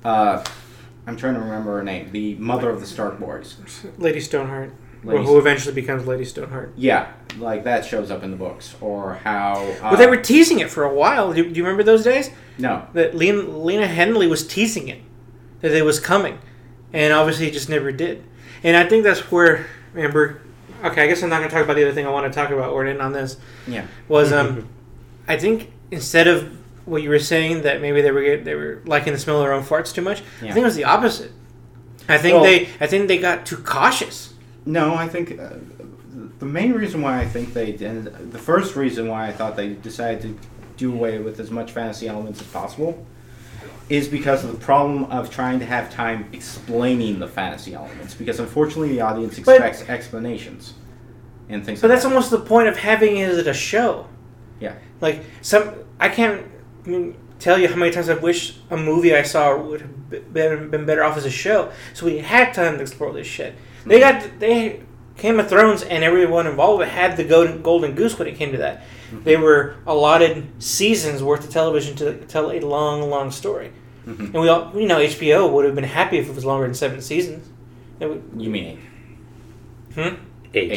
[0.04, 0.44] uh,
[1.06, 2.12] I'm trying to remember her name.
[2.12, 3.58] The mother of the Stark boys.
[3.98, 4.74] Lady Stoneheart,
[5.06, 6.74] Lady who eventually becomes Lady Stoneheart.
[6.76, 9.54] Yeah, like that shows up in the books, or how.
[9.56, 11.34] Uh, well, they were teasing it for a while.
[11.34, 12.30] Do, do you remember those days?
[12.58, 12.88] no.
[12.94, 15.02] That Lena, Lena Henley was teasing it,
[15.62, 16.40] that it was coming,
[16.94, 18.24] and obviously it just never did.
[18.64, 20.42] And I think that's where remember.
[20.84, 22.36] Okay, I guess I'm not going to talk about the other thing I want to
[22.38, 22.72] talk about.
[22.72, 23.38] Or in on this
[23.68, 23.86] Yeah.
[24.08, 24.68] was um,
[25.28, 26.52] I think instead of
[26.86, 29.54] what you were saying that maybe they were they were liking the smell of their
[29.54, 30.22] own farts too much.
[30.42, 31.32] I think it was the opposite.
[32.08, 34.34] I think Well- they I think they got too cautious.
[34.66, 35.50] No, I think uh,
[36.40, 39.74] the main reason why I think they did, the first reason why I thought they
[39.74, 40.48] decided to
[40.78, 43.06] do away with as much fantasy elements as possible,
[43.90, 48.16] is because of the problem of trying to have time explaining the fantasy elements.
[48.16, 50.74] Because unfortunately, the audience But- expects explanations
[51.50, 51.82] and things.
[51.82, 52.10] But like that's that.
[52.10, 54.08] almost the point of having it as a show.
[54.60, 54.74] Yeah.
[55.02, 56.44] Like some, I can't
[56.84, 60.72] mm, tell you how many times I wish a movie I saw would have been,
[60.72, 61.72] been better off as a show.
[61.94, 63.54] So we had time to explore this shit.
[63.86, 64.82] They got they
[65.18, 68.58] Game of Thrones and everyone involved had the golden, golden goose when it came to
[68.58, 68.84] that.
[69.24, 73.72] They were allotted seasons worth of television to tell a long, long story.
[74.06, 74.20] Mhm.
[74.34, 76.76] And we all, you know, HBO would have been happy if it was longer than
[76.76, 77.48] seven seasons.
[78.00, 78.80] Would, You mean
[79.94, 80.16] Hmm?
[80.54, 80.72] Eight.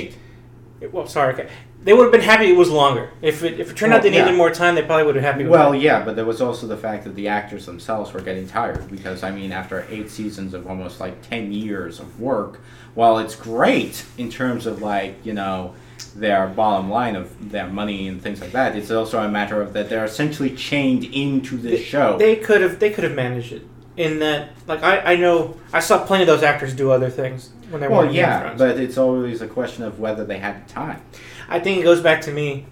[0.80, 0.92] Eight.
[0.92, 1.34] Well, sorry.
[1.34, 1.48] Okay.
[1.85, 3.11] They would have been happy it was longer.
[3.22, 4.37] If it, if it turned out they needed yeah.
[4.37, 5.81] more time, they probably would have been happy Well, it.
[5.81, 9.22] yeah, but there was also the fact that the actors themselves were getting tired because
[9.22, 12.61] I mean, after eight seasons of almost like ten years of work,
[12.95, 15.74] while it's great in terms of like you know
[16.16, 19.72] their bottom line of their money and things like that, it's also a matter of
[19.74, 22.18] that they're essentially chained into this show.
[22.18, 23.62] They could have they could have managed it
[23.97, 27.51] in that like I, I know I saw plenty of those actors do other things
[27.70, 30.66] when they were well, in yeah, but it's always a question of whether they had
[30.66, 31.03] the time.
[31.49, 32.66] I think it goes back to me.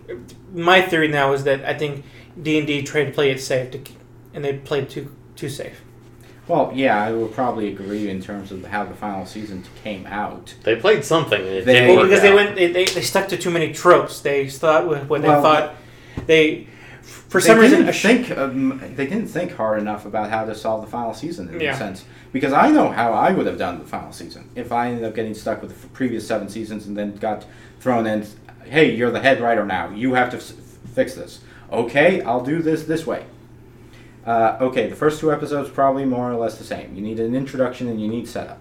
[0.52, 2.04] My theory now is that I think
[2.40, 3.80] D and D tried to play it safe, to,
[4.34, 5.80] and they played too too safe.
[6.48, 10.54] Well, yeah, I would probably agree in terms of how the final season came out.
[10.62, 11.40] They played something.
[11.40, 13.72] It They- didn't Well, work because they went they, they, they stuck to too many
[13.72, 14.20] tropes.
[14.20, 15.74] They thought with what they Well, thought
[16.26, 16.68] they
[17.06, 20.54] for they some reason sh- think um, they didn't think hard enough about how to
[20.54, 21.74] solve the final season in Yeah.
[21.74, 22.04] a sense.
[22.32, 25.14] Because I know how I would have done the final season if I ended up
[25.14, 27.46] getting stuck with the f- previous seven seasons and then got
[27.80, 28.26] thrown in.
[28.64, 29.90] Hey, you're the head writer now.
[29.90, 30.52] You have to f-
[30.94, 31.40] fix this.
[31.72, 33.24] Okay, I'll do this this way.
[34.26, 36.94] Uh, okay, the first two episodes probably more or less the same.
[36.96, 38.60] You need an introduction and you need setup.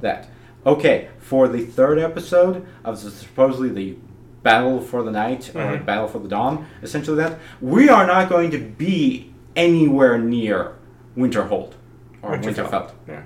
[0.00, 0.28] That.
[0.66, 3.96] Okay, for the third episode of the, supposedly the
[4.46, 5.84] Battle for the Night or Mhm.
[5.84, 10.58] Battle for the Dawn, essentially that, we are not going to be anywhere near
[11.18, 11.72] Winterhold
[12.22, 12.70] or Winterfell.
[12.70, 12.90] Winterfell.
[13.08, 13.22] Yeah.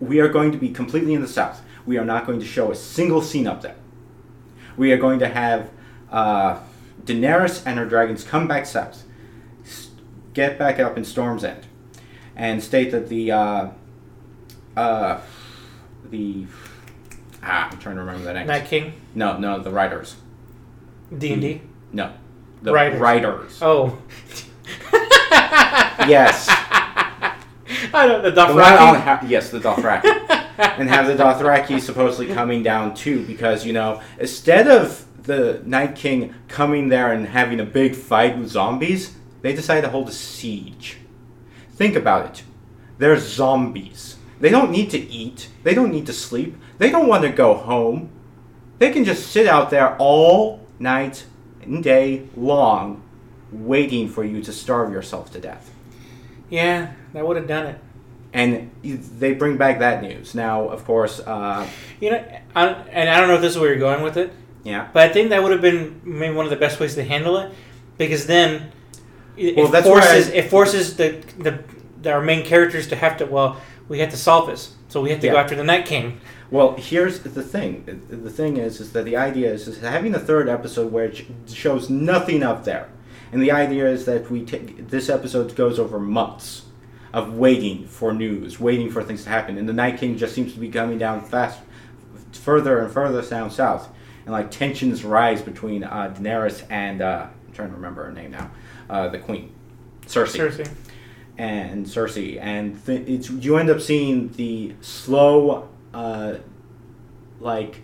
[0.00, 1.60] We are going to be completely in the south.
[1.84, 3.74] We are not going to show a single scene up there.
[4.78, 5.68] We are going to have
[6.10, 6.60] uh,
[7.04, 9.02] Daenerys and her dragons come back south,
[10.32, 11.66] get back up in Storm's End,
[12.34, 13.66] and state that the uh,
[14.76, 15.18] uh,
[16.10, 16.46] the
[17.46, 18.46] ah, I'm trying to remember the name.
[18.46, 20.16] Night King No, no, the writers.
[21.16, 21.60] D and D.
[21.92, 22.12] No,
[22.62, 23.00] the Writers.
[23.00, 23.58] writers.
[23.62, 23.98] Oh,
[26.08, 29.00] Yes, I don't the the Dothraki.
[29.00, 30.04] ha- yes, the Dothraki.
[30.58, 35.96] and have the Dothraki supposedly coming down too, because you know, instead of the Night
[35.96, 40.12] King coming there and having a big fight with zombies, they decide to hold a
[40.12, 40.98] siege.
[41.72, 42.44] Think about it.
[42.98, 44.16] They're zombies.
[44.40, 45.48] They don't need to eat.
[45.62, 46.56] They don't need to sleep.
[46.78, 48.10] They don't want to go home.
[48.78, 51.24] They can just sit out there all night
[51.62, 53.02] and day long,
[53.50, 55.70] waiting for you to starve yourself to death
[56.50, 57.78] Yeah, that would have done it.
[58.32, 58.70] and
[59.18, 60.34] they bring back that news.
[60.34, 61.66] Now, of course, uh,
[62.00, 62.24] You know,
[62.54, 64.30] I, and I don't know if this is where you're going with it,
[64.64, 64.88] yeah.
[64.92, 67.38] but I think that would have been maybe one of the best ways to handle
[67.38, 67.52] it,
[67.96, 68.70] because then
[69.38, 71.58] it, Well, it forces I- it forces the, the
[72.02, 73.56] the our main characters to have to well
[73.88, 76.20] we have to solve this, so we have to go after the Night King.
[76.50, 77.84] Well, here's the thing.
[78.08, 81.26] The thing is, is that the idea is, is having a third episode where it
[81.48, 82.88] shows nothing up there,
[83.32, 86.62] and the idea is that we take this episode goes over months
[87.12, 90.52] of waiting for news, waiting for things to happen, and the Night King just seems
[90.52, 91.58] to be coming down fast,
[92.32, 93.88] further and further down south,
[94.24, 98.30] and like tensions rise between uh, Daenerys and uh, I'm trying to remember her name
[98.32, 98.50] now,
[98.88, 99.52] uh, the Queen,
[100.06, 100.48] Cersei.
[100.48, 100.68] Cersei.
[101.38, 106.38] and Cersei, and th- it's you end up seeing the slow, uh,
[107.40, 107.80] like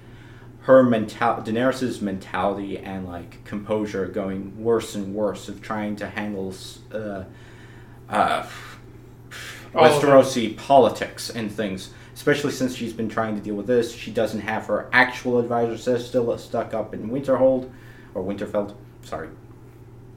[0.61, 6.55] her mental Daenerys's mentality and like composure going worse and worse of trying to handle
[6.93, 7.25] uh,
[8.09, 8.47] uh.
[9.73, 11.91] Westerosi politics and things.
[12.13, 15.99] Especially since she's been trying to deal with this, she doesn't have her actual advisor.
[15.99, 17.71] Still stuck up in Winterhold
[18.15, 18.75] or Winterfeld.
[19.01, 19.31] Sorry.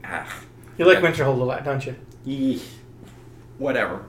[0.04, 0.42] Ah.
[0.76, 1.10] You like Okay.
[1.10, 1.96] Winterhold a lot, don't you?
[2.26, 2.62] Yee,
[3.56, 4.04] whatever.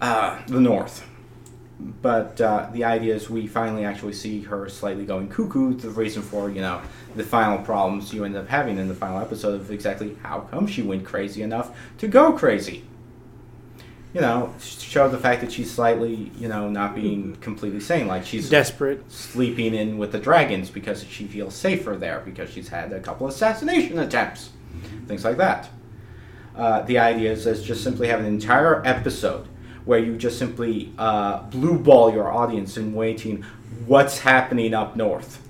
[0.00, 1.04] Uh, the North.
[1.80, 5.74] But uh, the idea is we finally actually see her slightly going cuckoo.
[5.74, 6.80] The reason for, you know,
[7.16, 10.66] the final problems you end up having in the final episode of exactly how come
[10.66, 12.84] she went crazy enough to go crazy.
[14.12, 18.06] You know, show the fact that she's slightly, you know, not being completely sane.
[18.06, 19.10] Like she's Desperate.
[19.10, 23.26] sleeping in with the dragons because she feels safer there because she's had a couple
[23.26, 24.50] assassination attempts,
[25.08, 25.68] things like that.
[26.54, 29.48] Uh, the idea is, is just simply have an entire episode
[29.84, 33.42] where you just simply uh, blue ball your audience in waiting
[33.86, 35.40] what's happening up north.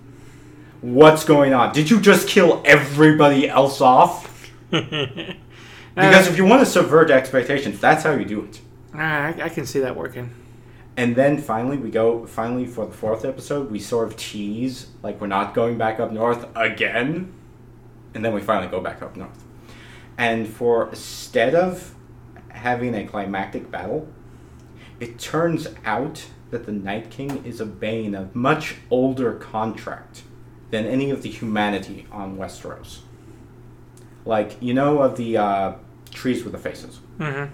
[0.81, 1.73] What's going on?
[1.73, 4.51] Did you just kill everybody else off?
[5.95, 8.61] Because if you want to subvert expectations, that's how you do it.
[8.95, 10.31] Ah, I, I can see that working.
[10.97, 12.27] And then finally, we go.
[12.27, 16.13] Finally, for the fourth episode, we sort of tease like we're not going back up
[16.13, 17.33] north again,
[18.15, 19.45] and then we finally go back up north.
[20.19, 21.95] And for instead of
[22.49, 24.09] having a climactic battle,
[25.01, 30.23] it turns out that the Night King is a bane of much older contract
[30.71, 33.01] than any of the humanity on Westeros.
[34.25, 35.73] Like you know of the uh,
[36.11, 37.45] trees with the faces hmm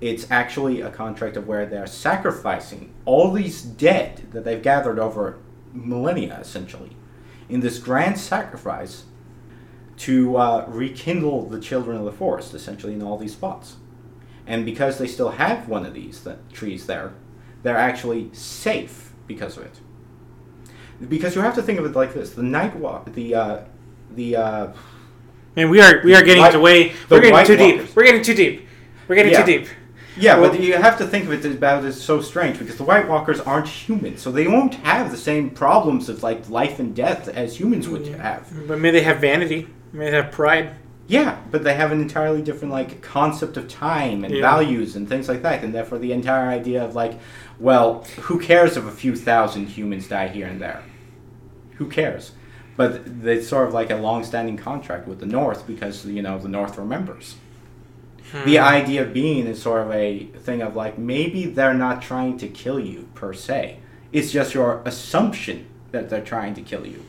[0.00, 5.38] it's actually a contract of where they're sacrificing all these dead that they've gathered over
[5.72, 6.90] millennia, essentially,
[7.48, 9.04] in this grand sacrifice
[9.96, 13.76] to uh, rekindle the children of the forest, essentially, in all these spots.
[14.46, 17.12] And because they still have one of these th- trees there,
[17.62, 19.80] they're actually safe because of it.
[21.08, 23.58] Because you have to think of it like this: the night walk, the uh,
[24.14, 24.72] the uh,
[25.56, 27.76] And we are we are getting White- to way we're getting too deep.
[27.78, 27.96] Walkers.
[27.96, 28.66] We're getting too deep.
[29.08, 29.44] We're getting Yeah.
[29.44, 29.68] too deep.
[30.18, 32.76] Yeah, Well- but you have to think of it about it as so strange because
[32.76, 36.78] the White Walkers aren't human, so they won't have the same problems of like life
[36.78, 38.50] and death as humans would have.
[38.66, 39.68] But may they have vanity.
[39.92, 40.70] May they have pride.
[41.08, 44.40] Yeah, but they have an entirely different like concept of time and Yeah.
[44.40, 47.18] values and things like that, and therefore the entire idea of like,
[47.60, 50.82] well, who cares if a few thousand humans die here and there?
[51.76, 52.32] Who cares?
[52.76, 56.48] But it's sort of like a long-standing contract with the North because you know the
[56.48, 57.36] North remembers.
[58.44, 58.64] The hmm.
[58.64, 62.80] idea being is sort of a thing of like maybe they're not trying to kill
[62.80, 63.78] you per se.
[64.12, 67.04] It's just your assumption that they're trying to kill you.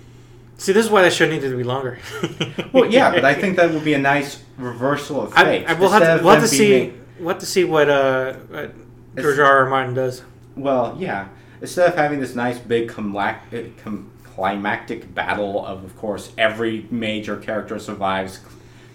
[0.58, 2.00] See, this is why that show needed to be longer.
[2.74, 5.66] Well, yeah, but I think that would be a nice reversal of I, fate.
[5.68, 6.68] I will have to, we'll have to see.
[6.68, 8.74] being We'll have to see what uh, what
[9.16, 9.60] George R.
[9.60, 9.70] R.
[9.70, 10.22] Martin does.
[10.56, 11.30] well, yeah.
[11.62, 17.80] Instead of having this nice big com- climactic battle of, of course, every major character
[17.80, 18.44] survives c-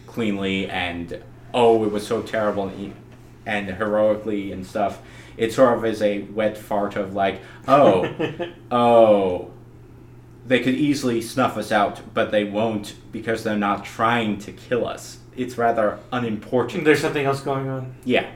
[0.06, 2.94] cleanly and oh, it was so terrible and,
[3.46, 5.00] and heroically and stuff.
[5.36, 8.06] It sort of is a wet fart of like, oh,
[8.70, 9.50] oh,
[10.46, 14.86] they could easily snuff us out, but they won't because they're not trying to kill
[14.86, 15.18] us.
[15.36, 16.84] It's rather unimportant.
[16.84, 17.94] There's something else going on.
[18.04, 18.28] Yeah.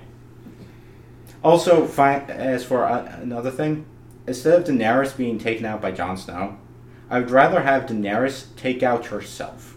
[1.43, 3.87] Also, fi- as for uh, another thing,
[4.27, 6.57] instead of Daenerys being taken out by Jon Snow,
[7.11, 9.77] I would rather have Daenerys take out herself.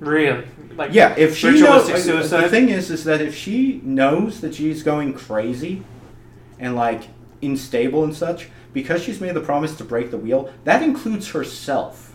[0.00, 0.44] Really?
[0.76, 2.44] Like Yeah, if she knows, uh, suicide.
[2.44, 5.84] the thing is, is that if she knows that she's going crazy,
[6.58, 7.04] and like
[7.42, 12.14] unstable and such, because she's made the promise to break the wheel, that includes herself,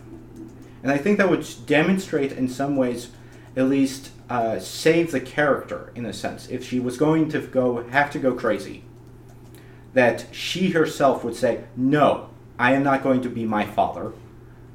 [0.83, 3.09] and I think that would demonstrate in some ways,
[3.55, 6.47] at least, uh, save the character in a sense.
[6.49, 8.83] If she was going to go have to go crazy,
[9.93, 12.29] that she herself would say, "No,
[12.59, 14.11] I am not going to be my father.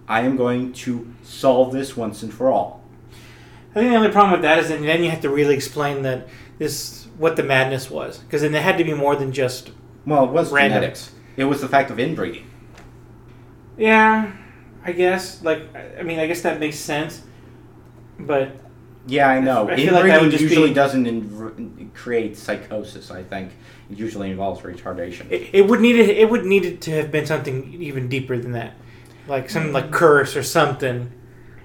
[0.08, 2.82] I am going to solve this once and for all."
[3.70, 6.02] I think the only problem with that is that then you have to really explain
[6.02, 6.28] that
[6.58, 9.70] this what the madness was because then it had to be more than just
[10.06, 10.78] Well, it was Random.
[10.80, 11.10] genetics.
[11.36, 12.46] It was the fact of inbreeding.
[13.76, 14.32] yeah.
[14.86, 15.62] I guess like
[15.98, 17.22] I- mean I guess that makes sense,
[18.18, 18.50] but
[19.06, 19.66] Yeah, I know.
[19.68, 23.10] I feel like inbreeding usually be- doesn't in- create psychosis.
[23.10, 23.52] I think
[23.90, 25.30] it usually involves retardation.
[25.30, 28.52] it, it would need it would need it to have been something even deeper than
[28.52, 28.74] that,
[29.26, 31.10] like some like curse or something,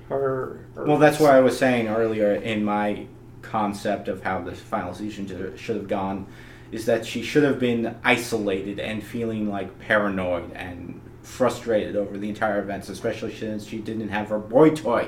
[0.10, 3.06] or, or well, that's why I was saying earlier in my
[3.42, 6.26] concept of how the final season should have gone,
[6.72, 12.30] is that she should have been isolated and feeling like paranoid and frustrated over the
[12.30, 15.08] entire events, especially since she didn't have her boy toy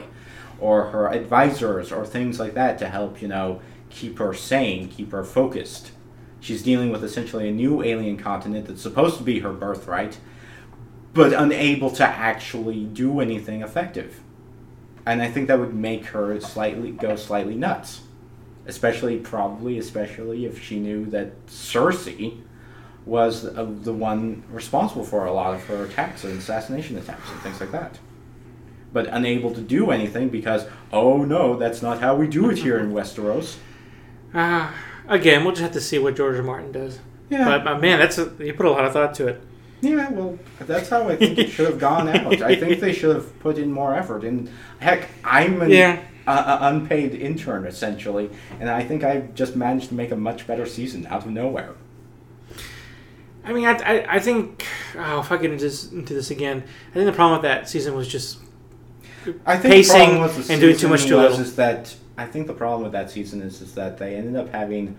[0.59, 5.11] or her advisors or things like that to help, you know, keep her sane, keep
[5.11, 5.91] her focused.
[6.39, 10.17] She's dealing with essentially a new alien continent that's supposed to be her birthright,
[11.13, 14.21] but unable to actually do anything effective.
[15.05, 18.01] And I think that would make her slightly go slightly nuts.
[18.65, 22.41] Especially, probably, especially if she knew that Cersei
[23.05, 27.39] was the, the one responsible for a lot of her attacks and assassination attempts and
[27.41, 27.99] things like that.
[28.93, 32.77] But unable to do anything because, oh no, that's not how we do it here
[32.77, 33.57] in Westeros.
[34.33, 34.75] Ah,
[35.07, 36.99] again we'll just have to see what George Martin does.
[37.29, 37.45] Yeah.
[37.45, 39.41] But uh, man, that's a, you put a lot of thought to it.
[39.81, 42.41] Yeah, well, that's how I think it should have gone out.
[42.41, 44.23] I think they should have put in more effort.
[44.23, 45.99] And heck, I'm an Yeah.
[46.27, 48.29] a unpaid intern essentially,
[48.59, 51.73] and I think I just managed to make a much better season out of nowhere.
[53.43, 56.63] I mean, I, I, I think oh, if I get into this, into this again,
[56.91, 58.37] I think the problem with that season was just
[59.45, 61.39] I think Pacing the with the and doing too much too little.
[61.39, 64.49] is that I think the problem with that season is is that they ended up
[64.51, 64.95] having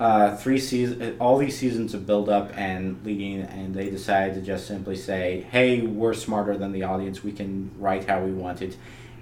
[0.00, 4.40] uh, three seasons, all these seasons of build up and leading, and they decided to
[4.40, 7.22] just simply say, "Hey, we're smarter than the audience.
[7.22, 8.76] We can write how we want it,"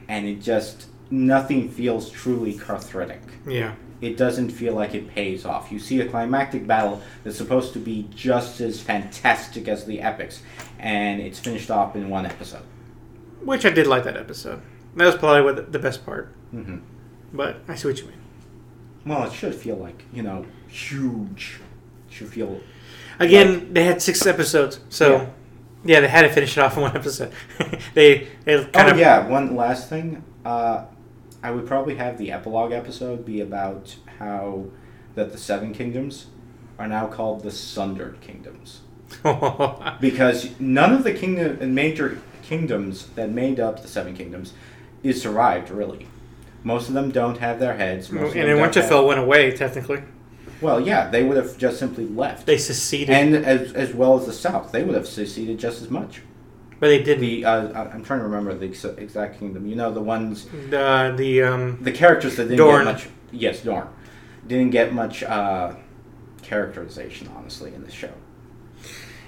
[0.09, 3.21] and it just nothing feels truly cathartic.
[3.47, 3.75] yeah.
[4.01, 5.73] It doesn't feel like it pays off.
[5.73, 10.41] You see a climactic battle that's supposed to be just as fantastic as the epics,
[10.79, 12.63] and it's finished off in one episode.
[13.43, 14.63] Which I did like that episode.
[14.95, 16.33] That was probably the best part.
[16.53, 16.77] hmm
[17.33, 18.18] But I see what you mean.
[19.07, 21.61] Well, it should feel like you know huge.
[22.09, 22.61] It should feel
[23.19, 25.27] Again, they had six episodes, so Yeah.
[25.85, 27.33] yeah, they had to finish it off in one episode.
[27.95, 29.27] they they kind oh of yeah.
[29.27, 30.23] One last thing.
[30.45, 30.85] Uh,
[31.43, 34.67] I would probably have the epilogue episode be about how
[35.15, 36.27] that the Seven Kingdoms
[36.79, 38.81] are now called the Sundered Kingdoms.
[40.01, 44.53] because none of the kingdom major kingdoms that made up the seven kingdoms
[45.03, 46.07] is survived really.
[46.69, 48.11] Most of them don't have their heads.
[48.13, 50.03] Most and them then don't Winterfell went away, technically.
[50.61, 52.45] Well, yeah, they would have just simply left.
[52.47, 55.89] They seceded, and as, as well as the South, they would have seceded just as
[55.89, 56.21] much.
[56.81, 57.21] but they didn't.
[57.23, 59.67] The uh, I- I'm trying to remember the ex- exact kingdom.
[59.67, 62.85] You know, the ones, The, the um, the characters that didn't Dorne.
[62.85, 63.09] get much.
[63.33, 63.89] Yes, Dorne
[64.47, 65.75] didn't get much uh,
[66.43, 68.13] characterization, honestly, in the show.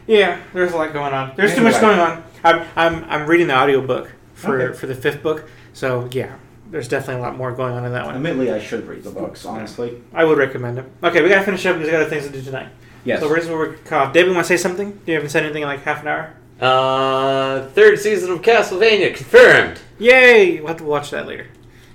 [0.07, 1.33] yeah, there's a lot going on.
[1.37, 2.25] There's too much going on.
[2.43, 4.77] I'm, I'm, I'm reading the audiobook for, Okay.
[4.79, 6.37] for the fifth book, so yeah,
[6.71, 8.15] there's definitely a lot more going on in that one.
[8.17, 10.03] Admittedly, I should read the books, honestly.
[10.13, 10.85] I would recommend it.
[11.03, 12.69] Okay, we gotta finish up because we got other things to do tonight.
[13.05, 13.21] Yes.
[13.21, 14.13] So where's where we're caught?
[14.13, 15.01] David, want to say something?
[15.07, 16.35] You haven't said anything in like half an hour.
[16.61, 19.81] Uh, third season of Castlevania confirmed.
[19.99, 20.59] Yay!
[20.59, 21.47] We'll have to watch that later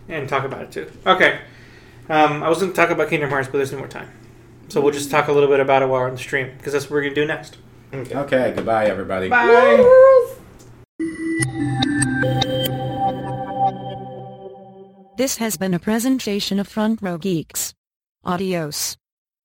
[0.10, 0.92] and talk about it too.
[1.06, 1.40] Okay.
[2.10, 4.10] Um, I was going to talk about Kingdom Hearts, but there's no more time.
[4.70, 6.74] So we'll just talk a little bit about it while we're on the stream because
[6.74, 7.58] that's what we're going to do next.
[7.94, 9.30] Okay, goodbye, everybody.
[9.30, 10.36] Bye.
[15.18, 17.74] This has been a presentation of Front Row Geeks.
[18.26, 18.98] Adios.